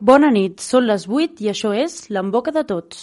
[0.00, 3.02] Bona nit, són les 8 i això és l'En Boca de Tots.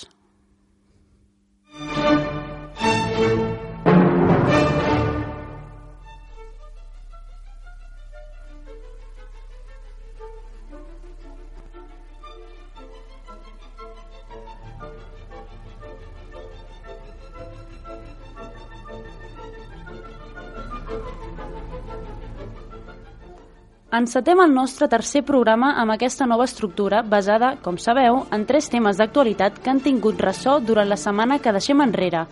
[23.98, 29.00] Encetem el nostre tercer programa amb aquesta nova estructura basada, com sabeu, en tres temes
[29.00, 32.28] d'actualitat que han tingut ressò durant la setmana que deixem enrere.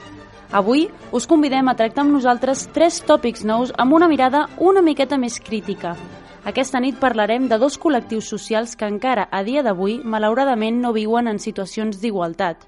[0.60, 5.18] Avui us convidem a tractar amb nosaltres tres tòpics nous amb una mirada una miqueta
[5.18, 5.96] més crítica.
[6.46, 11.32] Aquesta nit parlarem de dos col·lectius socials que encara a dia d'avui malauradament no viuen
[11.32, 12.62] en situacions d'igualtat.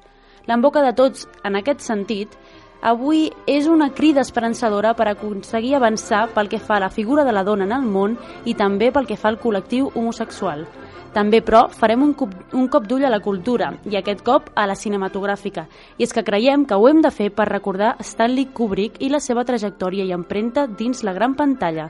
[0.48, 2.34] L'emboca de tots, en aquest sentit,
[2.82, 7.34] avui és una crida esperançadora per aconseguir avançar pel que fa a la figura de
[7.34, 10.66] la dona en el món i també pel que fa al col·lectiu homosexual.
[11.14, 14.68] També, però, farem un cop, un cop d'ull a la cultura, i aquest cop a
[14.70, 15.66] la cinematogràfica.
[15.98, 19.24] I és que creiem que ho hem de fer per recordar Stanley Kubrick i la
[19.24, 21.90] seva trajectòria i empremta dins la gran pantalla.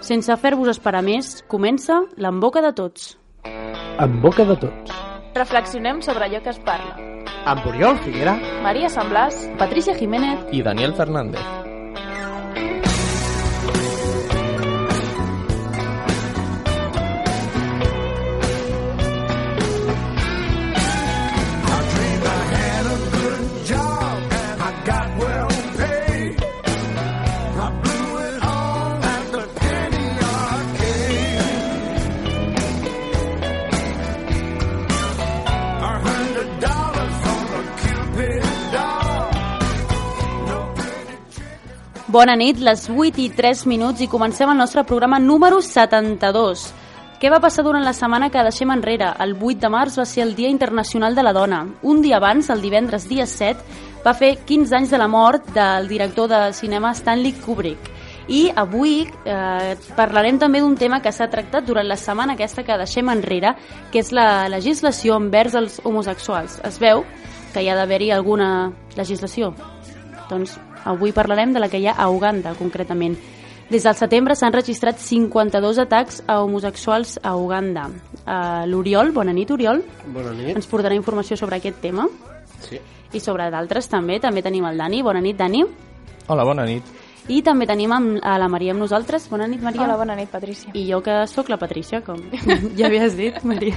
[0.00, 3.14] Sense fer-vos esperar més, comença l'En Boca de Tots.
[3.98, 5.15] En boca de tots.
[5.36, 6.96] Reflexionem sobre allò que es parla.
[7.44, 8.38] Amb Oriol Figuera.
[8.64, 11.65] Maria Sant Blas, Patricia Jiménez, i Daniel Fernández.
[42.16, 46.62] Bona nit, les 8 i 3 minuts i comencem el nostre programa número 72.
[47.20, 49.10] Què va passar durant la setmana que deixem enrere?
[49.20, 51.58] El 8 de març va ser el Dia Internacional de la Dona.
[51.82, 53.60] Un dia abans, el divendres dia 7,
[54.06, 57.90] va fer 15 anys de la mort del director de cinema Stanley Kubrick.
[58.32, 62.78] I avui eh, parlarem també d'un tema que s'ha tractat durant la setmana aquesta que
[62.80, 63.52] deixem enrere,
[63.92, 66.62] que és la legislació envers els homosexuals.
[66.64, 67.04] Es veu
[67.52, 69.52] que hi ha d'haver-hi alguna legislació.
[70.30, 73.18] Doncs avui parlarem de la que hi ha a Uganda, concretament.
[73.68, 77.88] Des del setembre s'han registrat 52 atacs a homosexuals a Uganda.
[78.22, 79.82] Uh, L'Oriol, bona nit, Oriol.
[80.14, 80.52] Bona nit.
[80.54, 82.06] Ens portarà informació sobre aquest tema
[82.62, 82.78] Sí.
[83.12, 84.20] i sobre d'altres també.
[84.22, 85.02] També tenim el Dani.
[85.02, 85.64] Bona nit, Dani.
[86.28, 86.84] Hola, bona nit.
[87.26, 89.24] I també tenim amb, a la Maria amb nosaltres.
[89.28, 89.82] Bona nit, Maria.
[89.82, 90.70] Hola, bona nit, Patrícia.
[90.78, 92.20] I jo que sóc la Patricia, com
[92.78, 93.74] ja havies dit, Maria.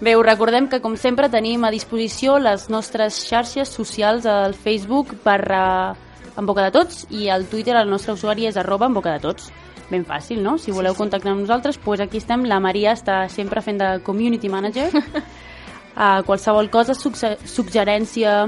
[0.00, 5.12] Bé, us recordem que, com sempre, tenim a disposició les nostres xarxes socials al Facebook
[5.22, 5.92] per uh,
[6.38, 9.20] En Boca de Tots i al Twitter el nostre usuari és arroba En Boca de
[9.20, 9.50] Tots.
[9.90, 10.56] Ben fàcil, no?
[10.56, 12.46] Si voleu contactar amb nosaltres, doncs aquí estem.
[12.48, 14.88] La Maria està sempre fent de community manager.
[14.94, 18.46] Uh, qualsevol cosa, sugge- suggerència,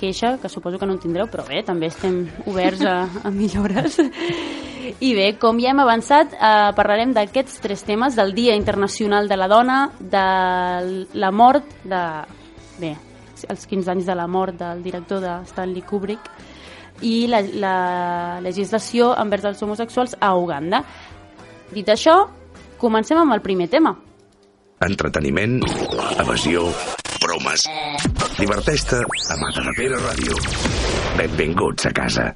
[0.00, 3.98] queixa, que suposo que no en tindreu, però bé, també estem oberts a, a millores.
[5.00, 9.36] I bé, com ja hem avançat, eh, parlarem d'aquests tres temes, del Dia Internacional de
[9.36, 12.02] la Dona, de la mort de...
[12.78, 12.92] Bé,
[13.48, 16.30] els 15 anys de la mort del director de Stanley Kubrick
[17.02, 17.76] i la, la
[18.44, 20.82] legislació envers els homosexuals a Uganda.
[21.72, 22.22] Dit això,
[22.78, 23.96] comencem amb el primer tema.
[24.86, 25.60] Entreteniment,
[26.20, 26.66] evasió,
[27.22, 27.64] bromes.
[28.36, 30.36] Diverteix-te a Matadepera Ràdio.
[31.16, 32.26] Benvinguts a casa.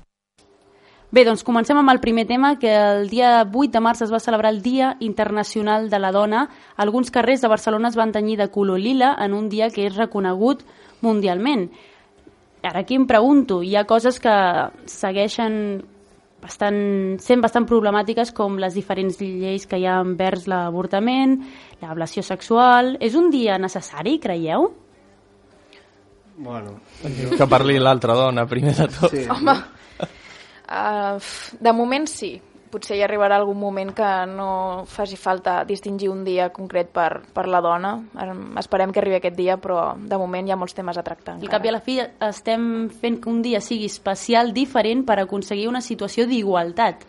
[1.11, 4.21] Bé, doncs comencem amb el primer tema, que el dia 8 de març es va
[4.23, 6.45] celebrar el Dia Internacional de la Dona.
[6.77, 9.97] Alguns carrers de Barcelona es van tenyir de color lila en un dia que és
[9.97, 10.63] reconegut
[11.03, 11.67] mundialment.
[12.63, 14.33] Ara aquí em pregunto, hi ha coses que
[14.91, 15.55] segueixen
[16.41, 16.81] bastant,
[17.21, 21.39] sent bastant problemàtiques com les diferents lleis que hi ha envers l'avortament,
[21.81, 22.97] l'ablació sexual...
[23.01, 24.71] És un dia necessari, creieu?
[26.41, 26.79] Bueno,
[27.37, 29.13] Que parli l'altra dona, primer de tot.
[29.13, 29.27] sí.
[29.29, 29.57] Home,
[30.69, 31.19] uh,
[31.61, 32.35] de moment sí.
[32.71, 37.47] Potser hi arribarà algun moment que no faci falta distingir un dia concret per, per
[37.51, 37.97] la dona.
[38.23, 41.35] Em- Esperem que arribi aquest dia, però de moment hi ha molts temes a tractar.
[41.41, 41.99] Al cap i a la fi
[42.29, 47.07] estem fent que un dia sigui especial, diferent, per aconseguir una situació d'igualtat.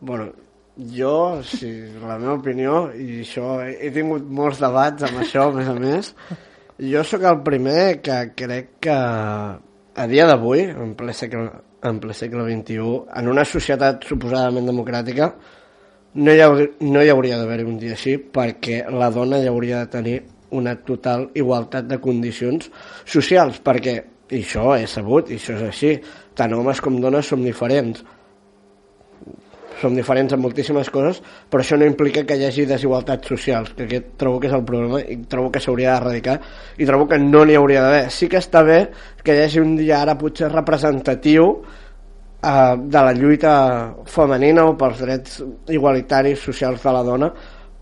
[0.00, 0.30] Bueno,
[0.76, 1.70] jo, sí,
[2.02, 5.76] la meva opinió, i això, he, he tingut molts debats amb això, a més a
[5.80, 6.10] més,
[6.92, 8.96] jo sóc el primer que crec que
[9.96, 11.48] a dia d'avui, en ple segle,
[11.90, 12.88] en ple segle XXI,
[13.20, 15.30] en una societat suposadament democràtica,
[16.16, 19.82] no hi, hauria, no hi hauria d'haver un dia així perquè la dona ja hauria
[19.84, 20.16] de tenir
[20.56, 22.70] una total igualtat de condicions
[23.04, 23.96] socials, perquè,
[24.30, 25.92] i això és sabut, i això és així,
[26.38, 28.04] tant homes com dones som diferents.
[29.80, 33.86] Som diferents en moltíssimes coses, però això no implica que hi hagi desigualtats socials, que
[33.86, 36.38] aquest trobo que és el problema i trobo que s'hauria d'erradicar
[36.78, 38.06] i trobo que no n'hi hauria d'haver.
[38.10, 38.78] Sí que està bé
[39.22, 41.50] que hi hagi un dia ara potser representatiu
[42.42, 43.52] eh, de la lluita
[44.06, 47.32] femenina o pels drets igualitaris socials de la dona,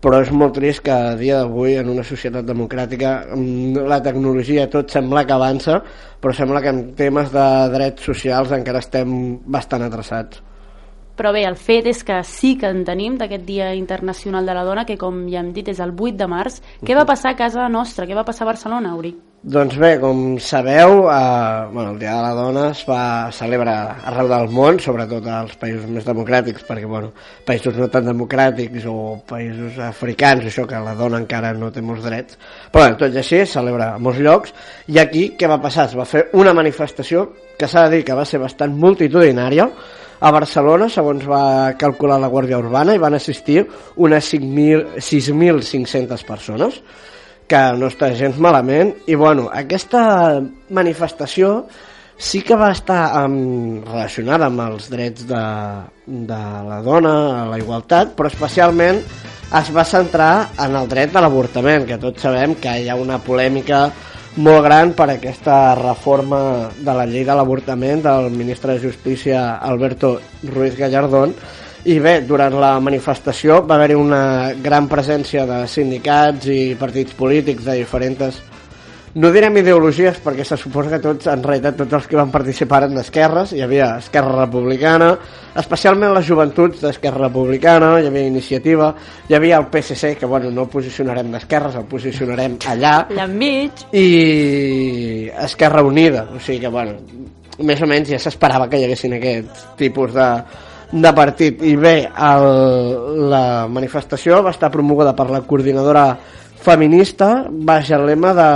[0.05, 4.67] però és molt trist que a dia d'avui en una societat democràtica mm, la tecnologia
[4.69, 5.79] tot sembla que avança
[6.21, 9.15] però sembla que en temes de drets socials encara estem
[9.49, 10.43] bastant atrasats
[11.15, 14.65] Però bé, el fet és que sí que en tenim d'aquest Dia Internacional de la
[14.67, 16.59] Dona, que com ja hem dit és el 8 de març.
[16.83, 18.07] Què va passar a casa nostra?
[18.07, 19.15] Què va passar a Barcelona, Uri?
[19.45, 23.75] Doncs bé, com sabeu, eh, bueno, el Dia de la Dona es va celebrar
[24.09, 27.11] arreu del món, sobretot als països més democràtics, perquè bueno,
[27.45, 28.95] països no tan democràtics o
[29.29, 32.39] països africans, això que la dona encara no té molts drets,
[32.71, 34.55] però bueno, tot i així es celebra a molts llocs,
[34.89, 35.85] i aquí què va passar?
[35.91, 37.27] Es va fer una manifestació
[37.59, 39.69] que s'ha de dir que va ser bastant multitudinària,
[40.19, 43.65] a Barcelona, segons va calcular la Guàrdia Urbana, hi van assistir
[43.95, 46.79] unes 6.500 persones,
[47.47, 50.41] que no està gens malament, i bueno, aquesta
[50.73, 51.65] manifestació
[52.17, 55.45] sí que va estar um, relacionada amb els drets de,
[56.07, 59.01] de la dona, a la igualtat, però especialment
[59.55, 63.19] es va centrar en el dret de l'avortament, que tots sabem que hi ha una
[63.21, 63.89] polèmica
[64.35, 70.19] molt gran per aquesta reforma de la llei de l'avortament del ministre de Justícia Alberto
[70.43, 71.35] Ruiz Gallardón.
[71.85, 77.63] I bé, durant la manifestació va haver-hi una gran presència de sindicats i partits polítics
[77.63, 78.41] de diferents
[79.15, 82.81] no direm ideologies perquè se suposa que tots, en realitat tots els que van participar
[82.83, 85.13] eren d'esquerres, hi havia Esquerra Republicana,
[85.55, 88.91] especialment les joventuts d'Esquerra Republicana, hi havia Iniciativa,
[89.29, 93.87] hi havia el PSC, que bueno, no el posicionarem d'esquerres, el posicionarem allà, Allà enmig.
[93.95, 96.99] i Esquerra Unida, o sigui que bueno,
[97.63, 100.29] més o menys ja s'esperava que hi haguessin aquest tipus de,
[100.91, 101.63] de partit.
[101.63, 106.09] I bé, el, la manifestació va estar promoguda per la coordinadora
[106.65, 108.49] feminista baix el lema de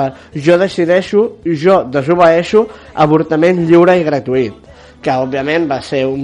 [0.45, 2.65] jo decideixo, jo desobeeixo
[3.05, 4.65] avortament lliure i gratuït
[4.99, 6.23] que òbviament va ser un,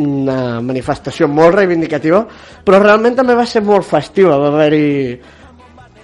[0.00, 2.22] una manifestació molt reivindicativa
[2.64, 4.38] però realment també va ser molt festiva.
[4.40, 4.88] Va haver-hi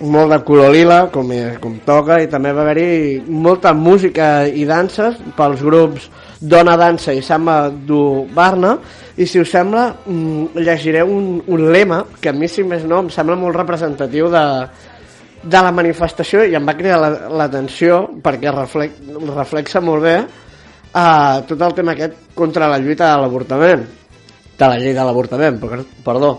[0.04, 1.30] molt de color lila, com,
[1.62, 6.08] com toca, i també va haver-hi molta música i danses pels grups
[6.40, 8.74] Dona Dansa i Samba du Barna,
[9.16, 13.04] i si us sembla, mm, llegiré un, un lema que a mi, si més no,
[13.04, 14.44] em sembla molt representatiu de,
[15.44, 16.98] de la manifestació i em va cridar
[17.36, 23.10] l'atenció la, perquè reflex, reflexa molt bé uh, tot el tema aquest contra la lluita
[23.12, 23.86] de l'avortament,
[24.58, 25.60] de la llei de l'avortament,
[26.04, 26.36] perdó.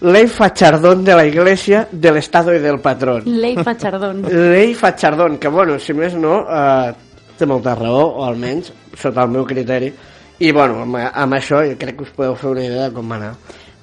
[0.00, 3.22] Ley Fachardón de la Iglesia, del Estado y del Patrón.
[3.26, 4.22] Ley Fachardón.
[4.22, 6.92] Ley Fachardón, que bueno, si més no, eh,
[7.38, 9.90] té molta raó, o almenys, sota el meu criteri,
[10.38, 13.18] i bueno, amb, amb això crec que us podeu fer una idea de com va
[13.18, 13.32] anar.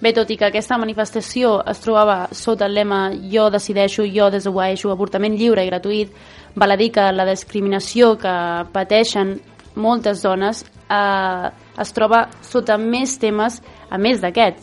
[0.01, 4.91] Bé, tot i que aquesta manifestació es trobava sota el lema jo decideixo, jo desobeeixo,
[4.91, 6.11] avortament lliure i gratuït,
[6.55, 8.33] val a dir que la discriminació que
[8.75, 9.37] pateixen
[9.79, 11.47] moltes dones eh,
[11.79, 14.59] es troba sota més temes a més d'aquest.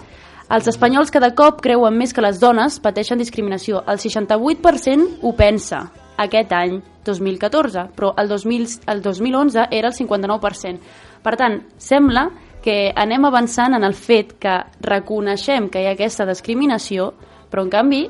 [0.52, 3.80] Els espanyols cada cop creuen més que les dones pateixen discriminació.
[3.88, 5.86] El 68% ho pensa
[6.20, 10.92] aquest any 2014, però el, 2000, el 2011 era el 59%.
[11.24, 16.26] Per tant, sembla que anem avançant en el fet que reconeixem que hi ha aquesta
[16.28, 17.10] discriminació,
[17.50, 18.02] però en canvi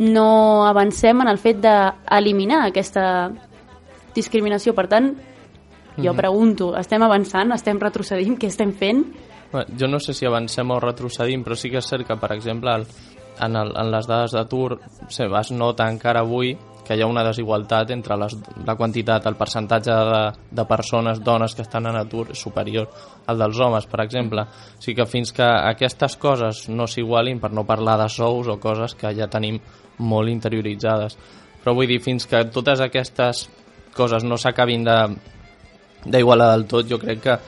[0.00, 3.04] no avancem en el fet d'eliminar aquesta
[4.14, 4.74] discriminació.
[4.74, 5.12] Per tant,
[6.00, 9.04] jo pregunto, estem avançant, estem retrocedint, què estem fent?
[9.50, 12.32] Bé, jo no sé si avancem o retrocedim, però sí que és cert que, per
[12.36, 12.76] exemple,
[13.40, 16.54] en, el, en les dades d'atur es nota encara avui
[16.90, 18.32] que hi ha una desigualtat entre les,
[18.66, 20.22] la quantitat, el percentatge de,
[20.58, 22.88] de persones, dones que estan en atur superior
[23.30, 24.42] al dels homes, per exemple.
[24.42, 28.58] O sigui que fins que aquestes coses no s'igualin, per no parlar de sous o
[28.58, 29.62] coses que ja tenim
[30.02, 31.14] molt interioritzades.
[31.62, 33.46] Però vull dir, fins que totes aquestes
[33.94, 37.40] coses no s'acabin d'igualar de, del tot, jo crec que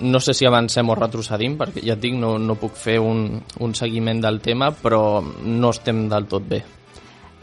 [0.00, 3.28] no sé si avancem o retrocedim, perquè ja et dic, no, no puc fer un,
[3.38, 6.66] un seguiment del tema, però no estem del tot bé.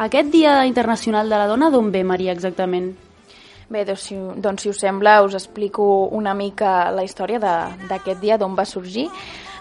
[0.01, 2.87] Aquest Dia Internacional de la Dona d'on ve, Maria, exactament?
[3.69, 5.83] Bé, doncs si, doncs, si us sembla, us explico
[6.17, 9.05] una mica la història d'aquest dia, d'on va sorgir.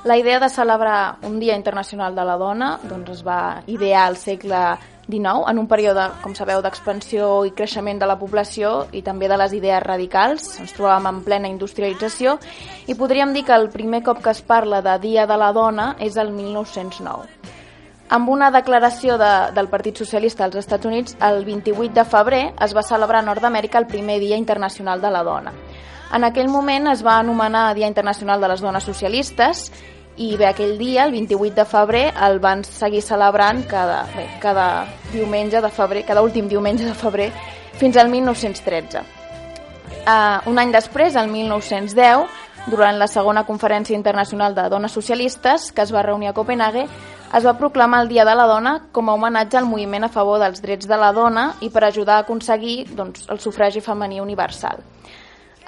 [0.09, 4.16] La idea de celebrar un Dia Internacional de la Dona doncs, es va idear al
[4.16, 4.62] segle
[5.11, 9.37] XIX, en un període, com sabeu, d'expansió i creixement de la població i també de
[9.37, 10.54] les idees radicals.
[10.64, 12.38] Ens trobàvem en plena industrialització
[12.88, 15.92] i podríem dir que el primer cop que es parla de Dia de la Dona
[16.00, 17.39] és el 1909.
[18.11, 22.75] Amb una declaració de, del Partit Socialista als Estats Units, el 28 de febrer es
[22.75, 25.52] va celebrar a Nord-Amèrica el primer Dia Internacional de la Dona.
[26.12, 29.69] En aquell moment es va anomenar Dia Internacional de les Dones Socialistes
[30.19, 34.67] i bé, aquell dia, el 28 de febrer, el van seguir celebrant cada, bé, cada
[35.12, 37.31] diumenge de febrer, cada últim diumenge de febrer,
[37.79, 39.07] fins al 1913.
[40.00, 42.26] Uh, un any després, el 1910,
[42.67, 46.88] durant la segona conferència internacional de dones socialistes, que es va reunir a Copenhague,
[47.32, 50.40] es va proclamar el Dia de la Dona com a homenatge al moviment a favor
[50.42, 54.82] dels drets de la dona i per ajudar a aconseguir doncs, el sufragi femení universal.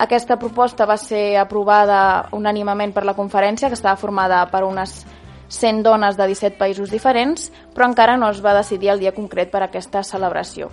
[0.03, 5.05] Aquesta proposta va ser aprovada unànimament per la conferència, que estava formada per unes
[5.53, 9.53] 100 dones de 17 països diferents, però encara no es va decidir el dia concret
[9.53, 10.71] per a aquesta celebració.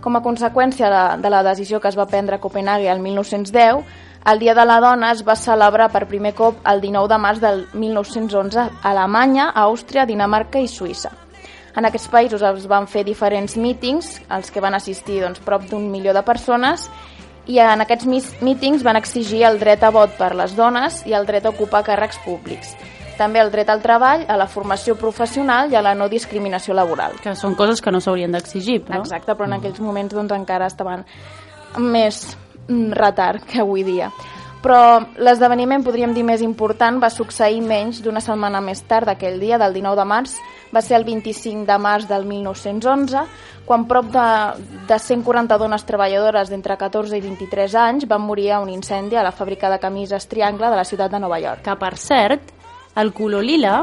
[0.00, 3.82] Com a conseqüència de, de la decisió que es va prendre a Copenhague el 1910,
[4.26, 7.40] el Dia de la Dona es va celebrar per primer cop el 19 de març
[7.40, 11.12] del 1911 a Alemanya, Àustria, Dinamarca i Suïssa.
[11.76, 15.86] En aquests països es van fer diferents mítings, als que van assistir doncs, prop d'un
[15.90, 16.88] milió de persones,
[17.46, 21.26] i en aquests mítings van exigir el dret a vot per les dones i el
[21.26, 22.74] dret a ocupar càrrecs públics.
[23.16, 27.18] També el dret al treball, a la formació professional i a la no discriminació laboral.
[27.20, 29.02] Que són coses que no s'haurien d'exigir, però...
[29.04, 31.04] Exacte, però en aquells moments doncs, encara estaven
[31.76, 34.10] més mm, retard que avui dia.
[34.60, 39.56] Però l'esdeveniment, podríem dir, més important va succeir menys d'una setmana més tard d'aquell dia,
[39.58, 40.34] del 19 de març,
[40.74, 43.22] va ser el 25 de març del 1911,
[43.64, 44.26] quan prop de,
[44.88, 49.24] de 140 dones treballadores d'entre 14 i 23 anys van morir a un incendi a
[49.24, 51.64] la fàbrica de camises Triangle de la ciutat de Nova York.
[51.64, 52.52] Que, per cert,
[53.00, 53.78] el color lila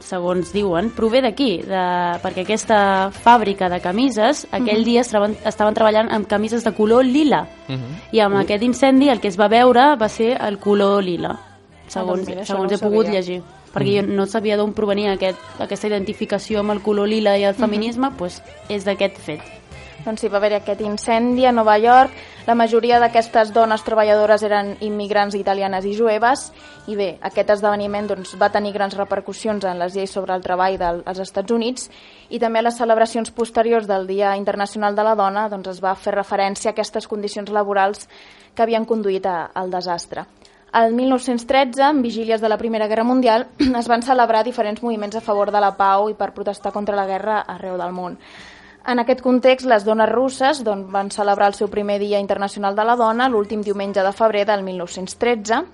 [0.00, 1.82] segons diuen, prové d'aquí, de...
[2.22, 2.78] perquè aquesta
[3.12, 4.84] fàbrica de camises aquell mm -hmm.
[4.84, 7.92] dia estaven, estaven treballant amb camises de color lila mm -hmm.
[8.12, 8.40] i amb uh.
[8.40, 11.38] aquest incendi el que es va veure va ser el color lila,
[11.88, 13.42] segons, ah, doncs segons no he pogut llegir
[13.74, 14.08] perquè mm.
[14.08, 18.08] jo no sabia d'on provenia aquest, aquesta identificació amb el color lila i el feminisme,
[18.08, 18.18] mm -hmm.
[18.18, 19.40] pues, és d'aquest fet
[20.06, 22.14] doncs sí, va haver aquest incendi a Nova York.
[22.46, 26.46] La majoria d'aquestes dones treballadores eren immigrants italianes i jueves
[26.86, 30.78] i bé, aquest esdeveniment doncs, va tenir grans repercussions en les lleis sobre el treball
[30.78, 31.90] dels Estats Units
[32.30, 35.96] i també a les celebracions posteriors del Dia Internacional de la Dona doncs, es va
[35.98, 38.06] fer referència a aquestes condicions laborals
[38.54, 40.24] que havien conduït a, al desastre.
[40.76, 43.46] El 1913, en vigílies de la Primera Guerra Mundial,
[43.78, 47.06] es van celebrar diferents moviments a favor de la pau i per protestar contra la
[47.08, 48.18] guerra arreu del món.
[48.86, 52.84] En aquest context, les dones russes doncs, van celebrar el seu primer Dia Internacional de
[52.86, 55.64] la Dona l'últim diumenge de febrer del 1913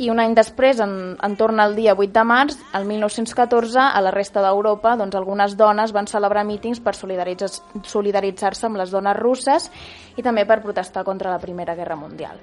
[0.00, 4.00] i un any després, en, en torn al dia 8 de març, el 1914, a
[4.00, 9.18] la resta d'Europa, doncs, algunes dones van celebrar mítings per solidaritzar-se solidaritzar amb les dones
[9.18, 9.68] russes
[10.16, 12.40] i també per protestar contra la Primera Guerra Mundial.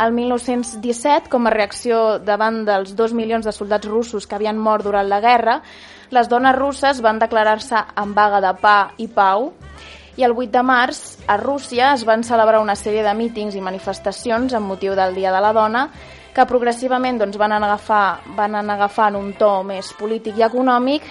[0.00, 4.84] El 1917, com a reacció davant dels dos milions de soldats russos que havien mort
[4.84, 5.62] durant la guerra,
[6.10, 9.52] les dones russes van declarar-se en vaga de pa i pau
[10.18, 11.00] i el 8 de març
[11.30, 15.32] a Rússia es van celebrar una sèrie de mítings i manifestacions amb motiu del Dia
[15.32, 15.86] de la Dona
[16.34, 21.06] que progressivament doncs, van, anar agafar, van anar agafant un to més polític i econòmic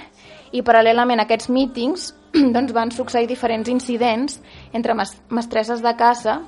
[0.51, 2.11] i paral·lelament a aquests mítings
[2.55, 4.39] doncs, van succeir diferents incidents
[4.73, 6.41] entre mestresses de caça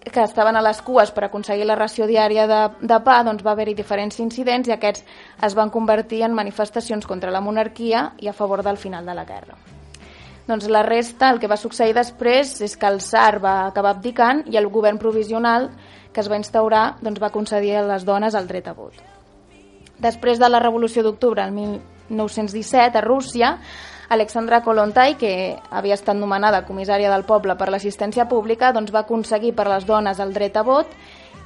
[0.00, 3.52] que estaven a les cues per aconseguir la ració diària de, de pa, doncs va
[3.52, 5.04] haver-hi diferents incidents i aquests
[5.44, 9.26] es van convertir en manifestacions contra la monarquia i a favor del final de la
[9.28, 9.58] guerra.
[10.48, 14.46] Doncs la resta, el que va succeir després és que el SAR va acabar abdicant
[14.48, 15.68] i el govern provisional
[16.12, 18.96] que es va instaurar doncs, va concedir a les dones el dret a vot.
[19.98, 23.56] Després de la Revolució d'Octubre, el 1917, a Rússia,
[24.08, 29.52] Alexandra Kolontai, que havia estat nomenada comissària del poble per l'assistència pública, doncs va aconseguir
[29.56, 30.94] per les dones el dret a vot,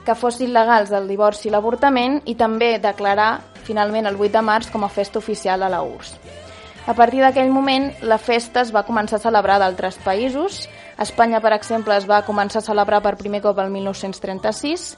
[0.06, 4.70] que fossin legals el divorci i l'avortament i també declarar finalment el 8 de març
[4.70, 6.18] com a festa oficial a la URSS.
[6.86, 10.64] A partir d'aquell moment, la festa es va començar a celebrar d'altres països.
[10.98, 14.96] Espanya, per exemple, es va començar a celebrar per primer cop el 1936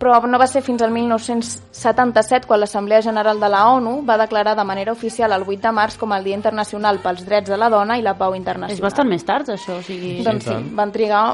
[0.00, 4.56] però no va ser fins al 1977 quan l'Assemblea General de la ONU va declarar
[4.56, 7.68] de manera oficial el 8 de març com el Dia Internacional pels Drets de la
[7.68, 8.72] Dona i la Pau Internacional.
[8.72, 9.76] És bastant més tard, això.
[9.76, 10.16] O sigui...
[10.18, 11.24] Sí, doncs sí, van trigar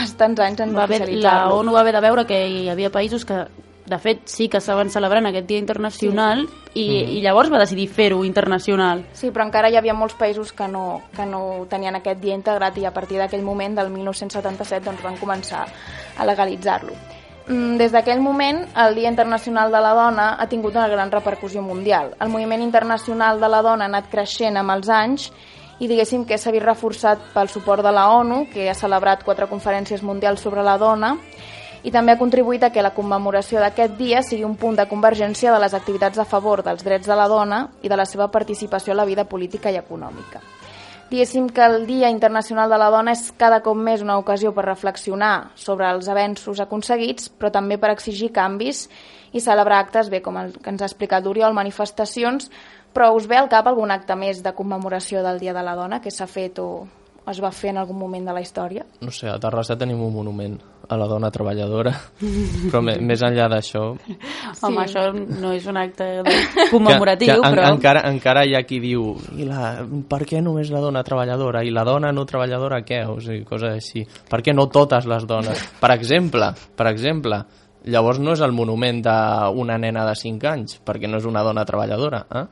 [0.00, 1.54] bastants anys en oficialitzar-lo.
[1.54, 3.46] La ONU va haver de veure que hi havia països que
[3.86, 6.82] de fet sí que estaven celebrant aquest dia internacional sí.
[6.82, 7.12] i, mm.
[7.14, 9.04] i llavors va decidir fer-ho internacional.
[9.14, 12.82] Sí, però encara hi havia molts països que no, que no tenien aquest dia integrat
[12.82, 15.62] i a partir d'aquell moment, del 1977, doncs van començar
[16.18, 16.98] a legalitzar-lo.
[17.48, 21.62] Mm, des d'aquell moment, el Dia Internacional de la Dona ha tingut una gran repercussió
[21.62, 22.16] mundial.
[22.20, 25.28] El moviment internacional de la dona ha anat creixent amb els anys
[25.78, 29.46] i diguéssim que s'ha vist reforçat pel suport de la ONU, que ha celebrat quatre
[29.46, 31.14] conferències mundials sobre la dona,
[31.84, 35.52] i també ha contribuït a que la commemoració d'aquest dia sigui un punt de convergència
[35.52, 38.92] de les activitats a favor dels drets de la dona i de la seva participació
[38.92, 40.42] a la vida política i econòmica.
[41.06, 44.64] Diguéssim que el Dia Internacional de la Dona és cada cop més una ocasió per
[44.66, 48.88] reflexionar sobre els avenços aconseguits, però també per exigir canvis
[49.30, 52.50] i celebrar actes, bé, com el que ens ha explicat l'Oriol, manifestacions,
[52.92, 56.00] però us ve al cap algun acte més de commemoració del Dia de la Dona
[56.02, 56.88] que s'ha fet o
[57.30, 58.86] es va fer en algun moment de la història?
[59.02, 61.92] No sé, a Terrassa tenim un monument a la dona treballadora,
[62.70, 63.82] però me, més enllà d'això...
[64.66, 66.06] Home, això no és un acte
[66.70, 67.66] commemoratiu, que, que en, però...
[67.74, 69.72] Encara, encara hi ha qui diu I la,
[70.10, 71.64] per què només la dona treballadora?
[71.66, 73.02] I la dona no treballadora què?
[73.10, 74.06] O sigui, coses així.
[74.30, 75.62] Per què no totes les dones?
[75.80, 77.42] Per exemple, per exemple,
[77.86, 81.66] llavors no és el monument d'una nena de 5 anys, perquè no és una dona
[81.68, 82.46] treballadora, eh?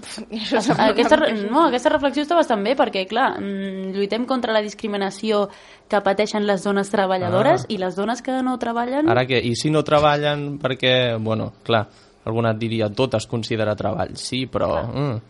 [0.90, 1.16] Aquesta,
[1.50, 5.48] no, aquesta reflexió està bastant bé perquè, clar, mm, lluitem contra la discriminació
[5.90, 7.72] que pateixen les dones treballadores Ah.
[7.72, 9.08] i les dones que no treballen...
[9.10, 11.86] Ara que, i si no treballen perquè, bueno, clar,
[12.24, 14.70] alguna et diria tot es considera treball, sí, però...
[14.86, 15.20] Mm,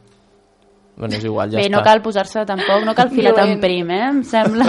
[1.00, 1.72] bueno, és igual, ja Bé, està.
[1.74, 4.02] no cal posar-se tampoc, no cal filar tan prim, eh?
[4.10, 4.66] Em sembla...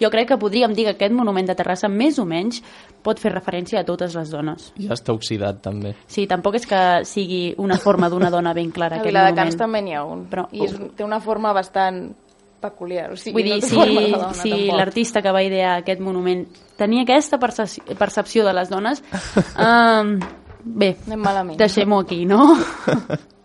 [0.00, 2.60] Jo crec que podríem dir que aquest monument de Terrassa, més o menys,
[3.02, 4.70] pot fer referència a totes les dones.
[4.78, 5.94] Ja està oxidat, també.
[6.06, 9.62] Sí, tampoc és que sigui una forma d'una dona ben clara, A aquest Viladecans monument.
[9.64, 12.10] també n'hi ha un, Però- i és, té una forma bastant
[12.60, 13.10] peculiar.
[13.12, 16.44] O sigui, Vull dir, no si, dona, si l'artista que va idear aquest monument
[16.76, 19.00] tenia aquesta percepció, percepció de les dones,
[19.56, 20.18] um,
[20.64, 20.94] bé,
[21.56, 22.44] deixem-ho aquí, no?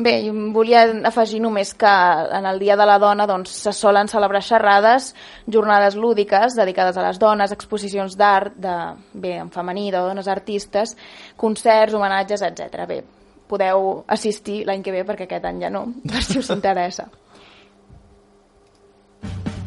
[0.00, 0.14] Bé,
[0.54, 1.90] volia afegir només que
[2.38, 5.10] en el Dia de la Dona doncs, se solen celebrar xerrades,
[5.46, 8.76] jornades lúdiques dedicades a les dones, exposicions d'art, de,
[9.12, 10.96] bé, en femení, de dones artistes,
[11.36, 12.86] concerts, homenatges, etc.
[12.88, 13.02] Bé,
[13.48, 17.10] podeu assistir l'any que ve perquè aquest any ja no, per si us interessa.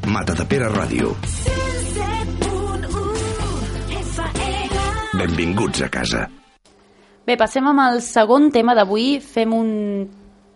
[0.09, 1.13] Mata de Pere Ràdio.
[5.15, 6.25] Benvinguts a casa.
[7.25, 9.15] Bé, passem amb el segon tema d'avui.
[9.17, 9.69] Fem un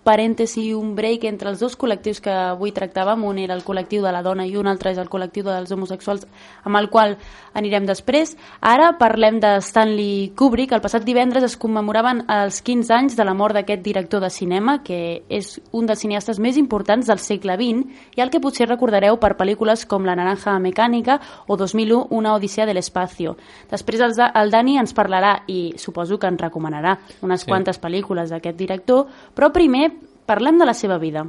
[0.04, 3.24] parèntesi, un break entre els dos col·lectius que avui tractàvem.
[3.28, 6.26] Un era el col·lectiu de la dona i un altre és el col·lectiu dels homosexuals,
[6.64, 7.18] amb el qual
[7.54, 8.36] anirem després.
[8.62, 10.74] Ara parlem de Stanley Kubrick.
[10.74, 14.80] El passat divendres es commemoraven els 15 anys de la mort d'aquest director de cinema,
[14.84, 19.20] que és un dels cineastes més importants del segle XX i el que potser recordareu
[19.20, 23.36] per pel·lícules com La naranja mecànica o 2001, Una odissea de l'espacio.
[23.70, 27.48] Després el, el Dani ens parlarà i suposo que ens recomanarà unes Sí.
[27.48, 29.99] quantes pel·lícules d'aquest director, però primer
[30.30, 31.26] parlem de la seva vida.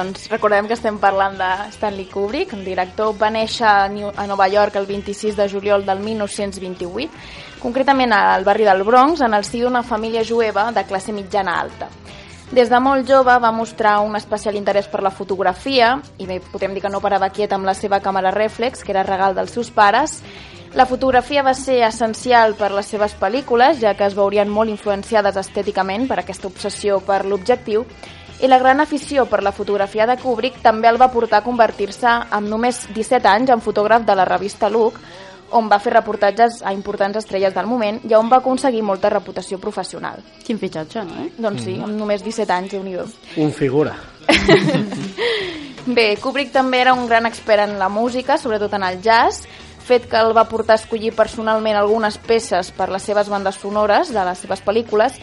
[0.00, 4.78] Doncs recordem que estem parlant de Stanley Kubrick, el director va néixer a, Nova York
[4.80, 7.10] el 26 de juliol del 1928,
[7.60, 11.90] concretament al barri del Bronx, en el si d'una família jueva de classe mitjana alta.
[12.50, 16.72] Des de molt jove va mostrar un especial interès per la fotografia, i bé, podem
[16.74, 19.70] dir que no parava quiet amb la seva càmera reflex, que era regal dels seus
[19.70, 20.22] pares.
[20.74, 25.36] La fotografia va ser essencial per les seves pel·lícules, ja que es veurien molt influenciades
[25.36, 27.84] estèticament per aquesta obsessió per l'objectiu,
[28.40, 32.08] i la gran afició per la fotografia de Kubrick també el va portar a convertir-se
[32.08, 34.96] amb només 17 anys en fotògraf de la revista Look,
[35.52, 39.58] on va fer reportatges a importants estrelles del moment i on va aconseguir molta reputació
[39.58, 40.22] professional.
[40.46, 41.24] Quin fitxatge, no?
[41.24, 41.32] Eh?
[41.38, 42.96] Doncs sí, amb només 17 anys, déu nhi
[43.42, 43.96] Un figura.
[45.96, 49.46] Bé, Kubrick també era un gran expert en la música, sobretot en el jazz,
[49.90, 54.12] fet que el va portar a escollir personalment algunes peces per les seves bandes sonores
[54.14, 55.16] de les seves pel·lícules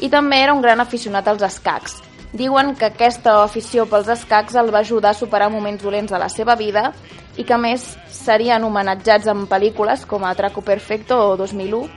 [0.00, 2.09] i també era un gran aficionat als escacs.
[2.32, 6.28] Diuen que aquesta afició pels escacs el va ajudar a superar moments dolents de la
[6.30, 6.92] seva vida
[7.36, 11.88] i que més serien homenatjats en pel·lícules com Atraco Perfecto o 2001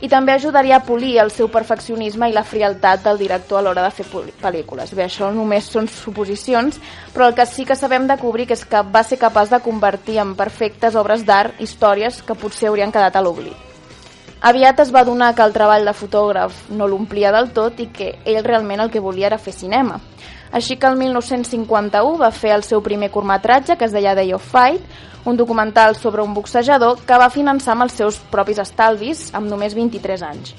[0.00, 3.84] i també ajudaria a polir el seu perfeccionisme i la frialtat del director a l'hora
[3.84, 4.06] de fer
[4.40, 4.94] pel·lícules.
[4.96, 6.80] Bé, això només són suposicions,
[7.14, 10.20] però el que sí que sabem de Kubrick és que va ser capaç de convertir
[10.24, 13.69] en perfectes obres d'art històries que potser haurien quedat a l'oblit.
[14.40, 18.14] Aviat es va donar que el treball de fotògraf no l'omplia del tot i que
[18.24, 19.98] ell realment el que volia era fer cinema.
[20.50, 24.42] Així que el 1951 va fer el seu primer curtmetratge, que es deia Day of
[24.42, 24.80] Fight,
[25.28, 29.76] un documental sobre un boxejador que va finançar amb els seus propis estalvis amb només
[29.76, 30.54] 23 anys.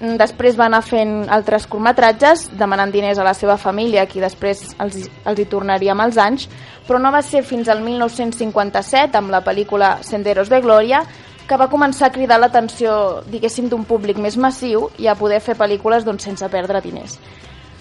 [0.00, 4.96] Després va anar fent altres curtmetratges, demanant diners a la seva família, qui després els,
[5.24, 6.48] els hi tornaria amb els anys,
[6.88, 11.04] però no va ser fins al 1957, amb la pel·lícula Senderos de Glòria,
[11.48, 15.56] que va començar a cridar l'atenció, diguéssim, d'un públic més massiu i a poder fer
[15.58, 17.18] pel·lícules doncs, sense perdre diners.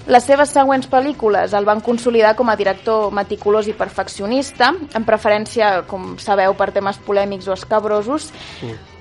[0.03, 5.77] Les seves següents pel·lícules el van consolidar com a director meticulós i perfeccionista, en preferència,
[5.87, 8.33] com sabeu, per temes polèmics o escabrosos.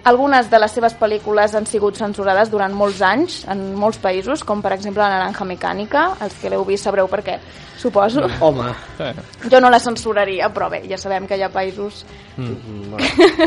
[0.04, 4.58] Algunes de les seves pel·lícules han sigut censurades durant molts anys en molts països, com
[4.62, 7.36] per exemple La naranja mecànica, els que l'heu vist sabreu per què,
[7.78, 8.24] suposo.
[8.42, 8.66] Home,
[9.52, 12.02] Jo no la censuraria, però bé, ja sabem que hi ha països...
[12.36, 12.98] Mm.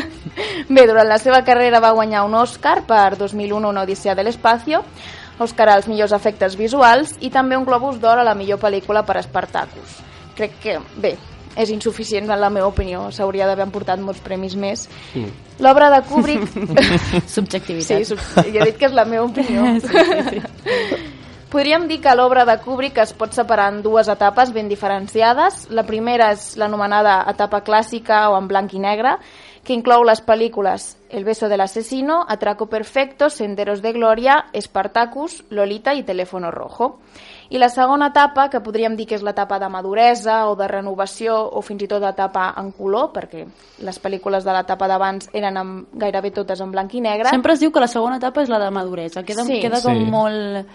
[0.75, 4.83] Bé, durant la seva carrera va guanyar un Oscar per 2001 Una odissea de l'espacio,
[5.43, 9.19] Oscar als millors efectes visuals i també un Globus d'Or a la millor pel·lícula per
[9.25, 9.99] Spartacus.
[10.35, 11.17] Crec que, bé,
[11.55, 14.87] és insuficient en la meva opinió, s'hauria d'haver emportat molts premis més.
[15.15, 15.31] Mm.
[15.63, 16.47] L'obra de Kubrick...
[17.35, 18.03] Subjectivitat.
[18.03, 19.63] Sí, sub- ja he dit que és la meva opinió.
[19.79, 21.03] Sí, sí, sí.
[21.55, 25.69] Podríem dir que l'obra de Kubrick es pot separar en dues etapes ben diferenciades.
[25.71, 29.13] La primera és l'anomenada etapa clàssica o en blanc i negre,
[29.63, 35.93] que inclou les pel·lícules El beso del asesino, Atraco perfecto, Senderos de gloria, Spartacus, Lolita
[35.95, 36.99] i Teléfono rojo.
[37.49, 41.35] I la segona etapa, que podríem dir que és l'etapa de maduresa o de renovació
[41.53, 43.45] o fins i tot etapa en color, perquè
[43.85, 47.29] les pel·lícules de l'etapa d'abans eren en, gairebé totes en blanc i negre.
[47.29, 49.23] Sempre es diu que la segona etapa és la de maduresa.
[49.23, 49.59] Queda, Sí.
[49.61, 50.05] queda com Sí.
[50.09, 50.65] molt...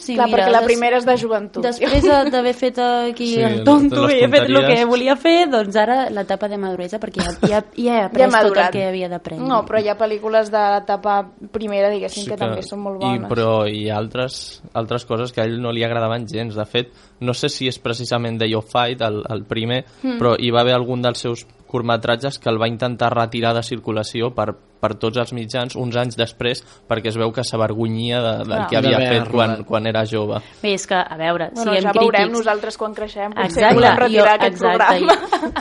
[0.00, 1.62] Sí, Clar, mira, perquè la des- primera és de joventut.
[1.62, 5.48] Després de- d'haver fet aquí Sí, el tonto i he fet el que volia fer,
[5.50, 8.70] doncs ara l'etapa de maduresa, perquè ja, ja, ja he Ja après he tot el
[8.72, 9.46] que havia d'aprendre.
[9.46, 11.18] No, però hi ha pel·lícules de l'etapa
[11.52, 13.20] primera, diguéssim, que, també són molt bones.
[13.26, 16.54] I, però hi ha altres, altres coses que a ell no li agradaven gens.
[16.56, 20.18] De fet, no sé si és precisament Day of Fight, el, el primer, Hmm.
[20.18, 24.32] però hi va haver algun dels seus curtmetratges que el va intentar retirar de circulació
[24.34, 28.46] per, per tots els mitjans uns anys després perquè es veu que s'avergonyia de, del
[28.50, 28.66] Clar.
[28.70, 29.66] que havia fet quan, rodat.
[29.70, 30.42] quan era jove.
[30.62, 32.38] Bé, és que, a veure, Bueno, siguem ja veurem crítics.
[32.38, 35.14] nosaltres quan creixem, potser Exacte, volem retirar jo- aquest exacte, programa.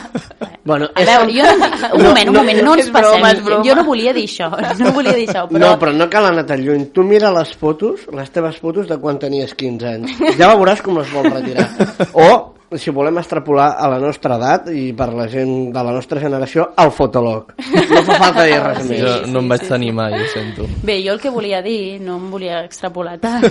[0.70, 3.38] bueno, A veure, jo no, un moment, un moment, no ens És broma, passem.
[3.38, 3.64] és broma.
[3.66, 4.50] Jo no volia dir això,
[4.84, 5.60] no volia dir això, però...
[5.64, 6.88] No, però no cal anar tan lluny.
[6.94, 10.18] Tu mira les fotos, les teves fotos de quan tenies 15 anys.
[10.38, 11.68] Ja veuràs com les vols retirar.
[12.14, 16.20] O, si volem extrapolar a la nostra edat i per la gent de la nostra
[16.22, 17.54] generació, al fotolog.
[17.90, 19.00] No fa falta dir res Sí, més.
[19.02, 20.68] jo sí, no em vaig sí, tenir mai, ho sento.
[20.86, 23.48] Bé, jo el que volia dir, no em volia extrapolar tant,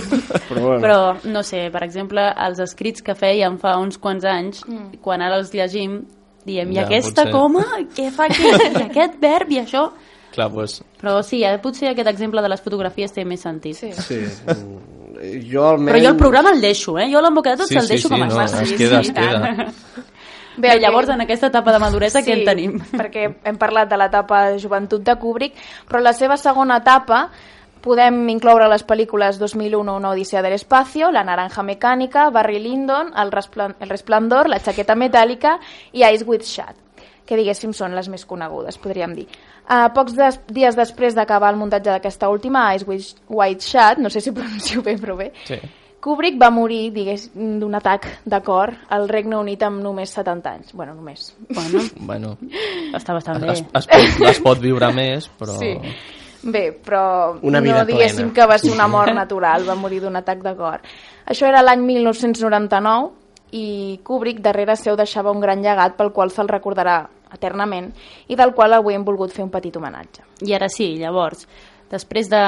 [0.47, 0.79] Però bueno.
[0.85, 0.99] però
[1.33, 4.63] no sé, per exemple, els escrits que fèiem fa uns quants anys,
[5.01, 5.99] quan ara els llegim,
[6.45, 7.33] diem, i Ja, aquesta potser.
[7.35, 8.47] coma, què fa aquí?
[8.47, 9.89] I aquest verb i això...
[10.31, 13.75] Clar, doncs, Però sí, eh, potser aquest exemple de les fotografies té més sentit.
[13.75, 13.89] Sí.
[13.97, 14.19] Sí.
[14.45, 14.98] mm,
[15.51, 15.91] Jo almenys...
[15.93, 17.09] Però jo el programa el deixo, eh?
[17.11, 18.63] Jo l'embocadeta Sí, el sí, deixo sí, com no, està.
[18.63, 19.67] es Sí, queda, sí, es queda.
[20.59, 22.73] Bé, llavors, en aquesta etapa de maduresa, què en tenim?
[22.99, 25.55] perquè hem parlat de l'etapa de joventut de Kubrick,
[25.87, 27.29] però la seva segona etapa
[27.79, 33.31] podem incloure les pel·lícules 2001, Una odissea de l'espacio, La naranja mecànica, Barry Lyndon, El,
[33.31, 35.57] Resplan el resplendor, La jaqueta metàl·lica
[35.93, 36.75] i Ice with Shad
[37.29, 39.27] que diguéssim són les més conegudes, podríem dir.
[39.69, 42.85] Uh, pocs des dies després d'acabar el muntatge d'aquesta última, Ice
[43.29, 45.59] White Shad, no sé si pronuncio bé, però bé, Sí.
[45.99, 50.69] Kubrick va morir, digués, d'un atac de cor al Regne Unit amb només 70 anys.
[50.73, 51.35] Bueno, només.
[51.49, 52.29] Bueno, Bueno,
[52.95, 53.51] està bastant bé.
[53.51, 55.57] es, es, pot, es pot viure més, però...
[55.59, 55.73] Sí.
[56.41, 58.33] Bé, però Una vida no diguéssim plena.
[58.33, 60.79] que va ser una mort natural, va morir d'un atac de cor.
[61.27, 63.09] Això era l'any 1999
[63.59, 67.01] i Kubrick darrere seu deixava un gran llegat pel qual se'l recordarà
[67.33, 67.91] eternament
[68.27, 70.25] i del qual avui hem volgut fer un petit homenatge.
[70.47, 71.45] I ara sí, llavors,
[71.91, 72.41] després de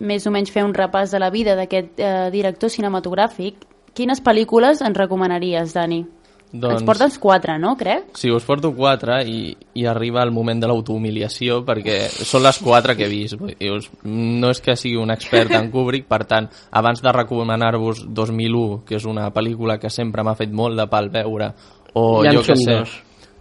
[0.00, 4.82] més o menys fer un repàs de la vida d'aquest eh, director cinematogràfic, quines pel·lícules
[4.86, 6.04] ens recomanaries, Dani?
[6.50, 8.08] Doncs- Ens portes quatre, no, crec?
[8.18, 12.96] Sí, us porto quatre i, i arriba el moment de l'autohumiliació perquè són les quatre
[12.98, 13.38] que he vist.
[13.38, 18.80] Us, no és que sigui un expert en Kubrick, per tant, abans de recomanar-vos 2001,
[18.88, 21.52] que és una pel·lícula que sempre m'ha fet molt de pal veure,
[21.94, 22.80] o jo que sé...
[22.80, 22.98] dos.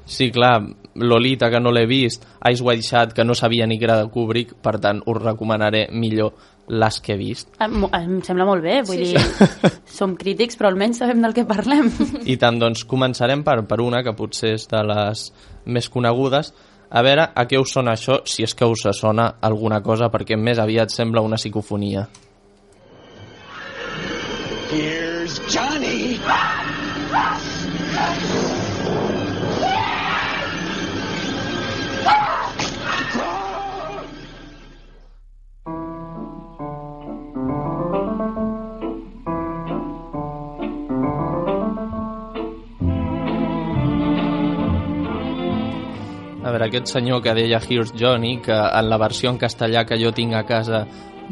[0.09, 0.63] Sí, clar,
[0.95, 4.07] Lolita, que no l'he vist, Ice White Shad, que no sabia ni que era de
[4.09, 6.33] Kubrick, per tant, us recomanaré millor
[6.69, 7.51] les que he vist.
[7.61, 9.21] Em, em sembla molt bé, vull dir,
[9.99, 11.91] som crítics, però almenys sabem del que parlem.
[12.25, 15.27] I tant, doncs, començarem per, per una que potser és de les
[15.69, 16.49] més conegudes.
[16.89, 20.37] A veure, a què us sona això, si és que us sona alguna cosa, perquè
[20.37, 22.07] més aviat sembla una psicofonia.
[24.73, 26.17] Here's Johnny.
[46.43, 49.97] A veure, aquest senyor que deia Here's Johnny, que en la versió en castellà que
[50.01, 50.85] jo tinc a casa